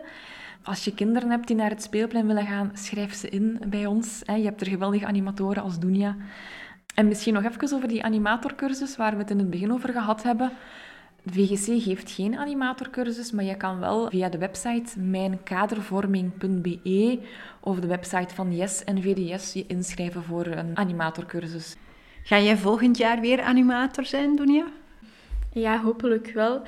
Als 0.64 0.86
je 0.86 0.94
kinderen 0.94 1.30
hebt 1.30 1.48
die 1.48 1.56
naar 1.56 1.70
het 1.70 1.84
speelplein 1.84 2.28
willen 2.28 2.46
gaan, 2.46 2.72
schrijf 2.74 3.14
ze 3.14 3.30
in 3.30 3.62
bij 3.68 3.86
ons. 3.86 4.22
Je 4.26 4.44
hebt 4.44 4.62
er 4.62 4.68
geweldige 4.68 5.06
animatoren 5.06 5.64
als 5.64 5.80
Dunja. 5.80 6.16
En 6.96 7.08
misschien 7.08 7.34
nog 7.34 7.44
even 7.44 7.76
over 7.76 7.88
die 7.88 8.04
animatorcursus 8.04 8.98
waar 8.98 9.12
we 9.12 9.18
het 9.18 9.32
in 9.32 9.40
het 9.40 9.50
begin 9.50 9.74
over 9.74 9.90
gehad 9.90 10.24
hebben. 10.24 10.52
VGC 11.26 11.82
geeft 11.82 12.12
geen 12.12 12.38
animatorcursus, 12.38 13.32
maar 13.32 13.44
je 13.44 13.58
kan 13.58 13.80
wel 13.80 14.10
via 14.10 14.30
de 14.30 14.38
website 14.38 15.00
mijnkadervorming.be 15.00 17.20
of 17.60 17.80
de 17.80 17.88
website 17.88 18.36
van 18.36 18.56
Yes 18.56 18.84
en 18.84 19.02
VDS 19.02 19.54
je 19.54 19.66
inschrijven 19.68 20.24
voor 20.24 20.46
een 20.46 20.78
animatorcursus. 20.78 21.76
Ga 22.24 22.40
jij 22.40 22.58
volgend 22.58 22.98
jaar 22.98 23.20
weer 23.20 23.42
animator 23.42 24.06
zijn, 24.06 24.36
Dunia? 24.36 24.66
Ja, 25.52 25.82
hopelijk 25.82 26.32
wel. 26.34 26.62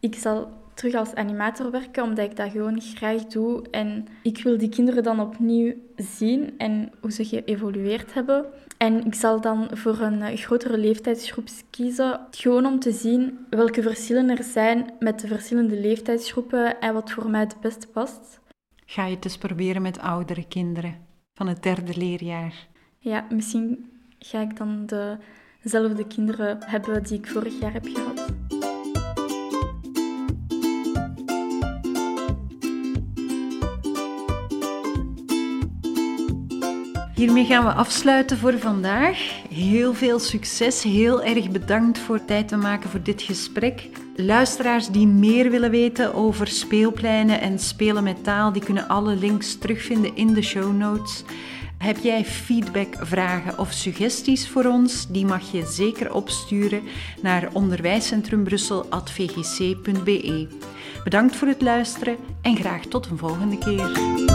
Ik 0.00 0.14
zal 0.14 0.52
terug 0.74 0.94
als 0.94 1.14
animator 1.14 1.70
werken, 1.70 2.02
omdat 2.02 2.30
ik 2.30 2.36
dat 2.36 2.50
gewoon 2.50 2.80
graag 2.80 3.24
doe. 3.24 3.62
En 3.70 4.06
ik 4.22 4.42
wil 4.42 4.58
die 4.58 4.68
kinderen 4.68 5.02
dan 5.02 5.20
opnieuw 5.20 5.74
zien 5.96 6.54
en 6.58 6.92
hoe 7.00 7.12
ze 7.12 7.24
geëvolueerd 7.24 8.14
hebben. 8.14 8.46
En 8.82 9.06
ik 9.06 9.14
zal 9.14 9.40
dan 9.40 9.68
voor 9.72 9.98
een 9.98 10.38
grotere 10.38 10.78
leeftijdsgroep 10.78 11.48
kiezen, 11.70 12.20
gewoon 12.30 12.66
om 12.66 12.78
te 12.78 12.92
zien 12.92 13.46
welke 13.50 13.82
verschillen 13.82 14.30
er 14.30 14.42
zijn 14.42 14.92
met 14.98 15.20
de 15.20 15.26
verschillende 15.26 15.80
leeftijdsgroepen 15.80 16.80
en 16.80 16.94
wat 16.94 17.10
voor 17.10 17.30
mij 17.30 17.40
het 17.40 17.60
beste 17.60 17.88
past. 17.88 18.40
Ga 18.86 19.06
je 19.06 19.14
het 19.14 19.24
eens 19.24 19.38
proberen 19.38 19.82
met 19.82 19.98
oudere 19.98 20.46
kinderen 20.48 20.96
van 21.34 21.46
het 21.46 21.62
derde 21.62 21.96
leerjaar? 21.96 22.68
Ja, 22.98 23.26
misschien 23.30 23.90
ga 24.18 24.40
ik 24.40 24.56
dan 24.56 24.88
dezelfde 25.62 26.06
kinderen 26.06 26.58
hebben 26.60 27.02
die 27.02 27.18
ik 27.18 27.26
vorig 27.26 27.60
jaar 27.60 27.72
heb 27.72 27.86
gehad. 27.86 28.49
Hiermee 37.20 37.44
gaan 37.44 37.64
we 37.64 37.72
afsluiten 37.72 38.38
voor 38.38 38.58
vandaag. 38.58 39.18
Heel 39.50 39.94
veel 39.94 40.18
succes. 40.18 40.82
Heel 40.82 41.22
erg 41.22 41.50
bedankt 41.50 41.98
voor 41.98 42.24
tijd 42.24 42.48
te 42.48 42.56
maken 42.56 42.90
voor 42.90 43.02
dit 43.02 43.22
gesprek. 43.22 43.88
Luisteraars 44.16 44.88
die 44.88 45.06
meer 45.06 45.50
willen 45.50 45.70
weten 45.70 46.14
over 46.14 46.46
speelpleinen 46.46 47.40
en 47.40 47.58
spelen 47.58 48.02
met 48.02 48.24
taal, 48.24 48.52
die 48.52 48.64
kunnen 48.64 48.88
alle 48.88 49.16
links 49.16 49.58
terugvinden 49.58 50.16
in 50.16 50.34
de 50.34 50.42
show 50.42 50.76
notes. 50.76 51.24
Heb 51.78 51.98
jij 51.98 52.24
feedback, 52.24 52.96
vragen 53.00 53.58
of 53.58 53.72
suggesties 53.72 54.48
voor 54.48 54.64
ons? 54.64 55.06
Die 55.06 55.26
mag 55.26 55.52
je 55.52 55.66
zeker 55.66 56.14
opsturen 56.14 56.82
naar 57.22 57.48
onderwijscentrumbrussel.vgc.be. 57.52 60.48
Bedankt 61.04 61.36
voor 61.36 61.48
het 61.48 61.62
luisteren 61.62 62.16
en 62.42 62.56
graag 62.56 62.84
tot 62.84 63.06
een 63.06 63.18
volgende 63.18 63.58
keer. 63.58 64.29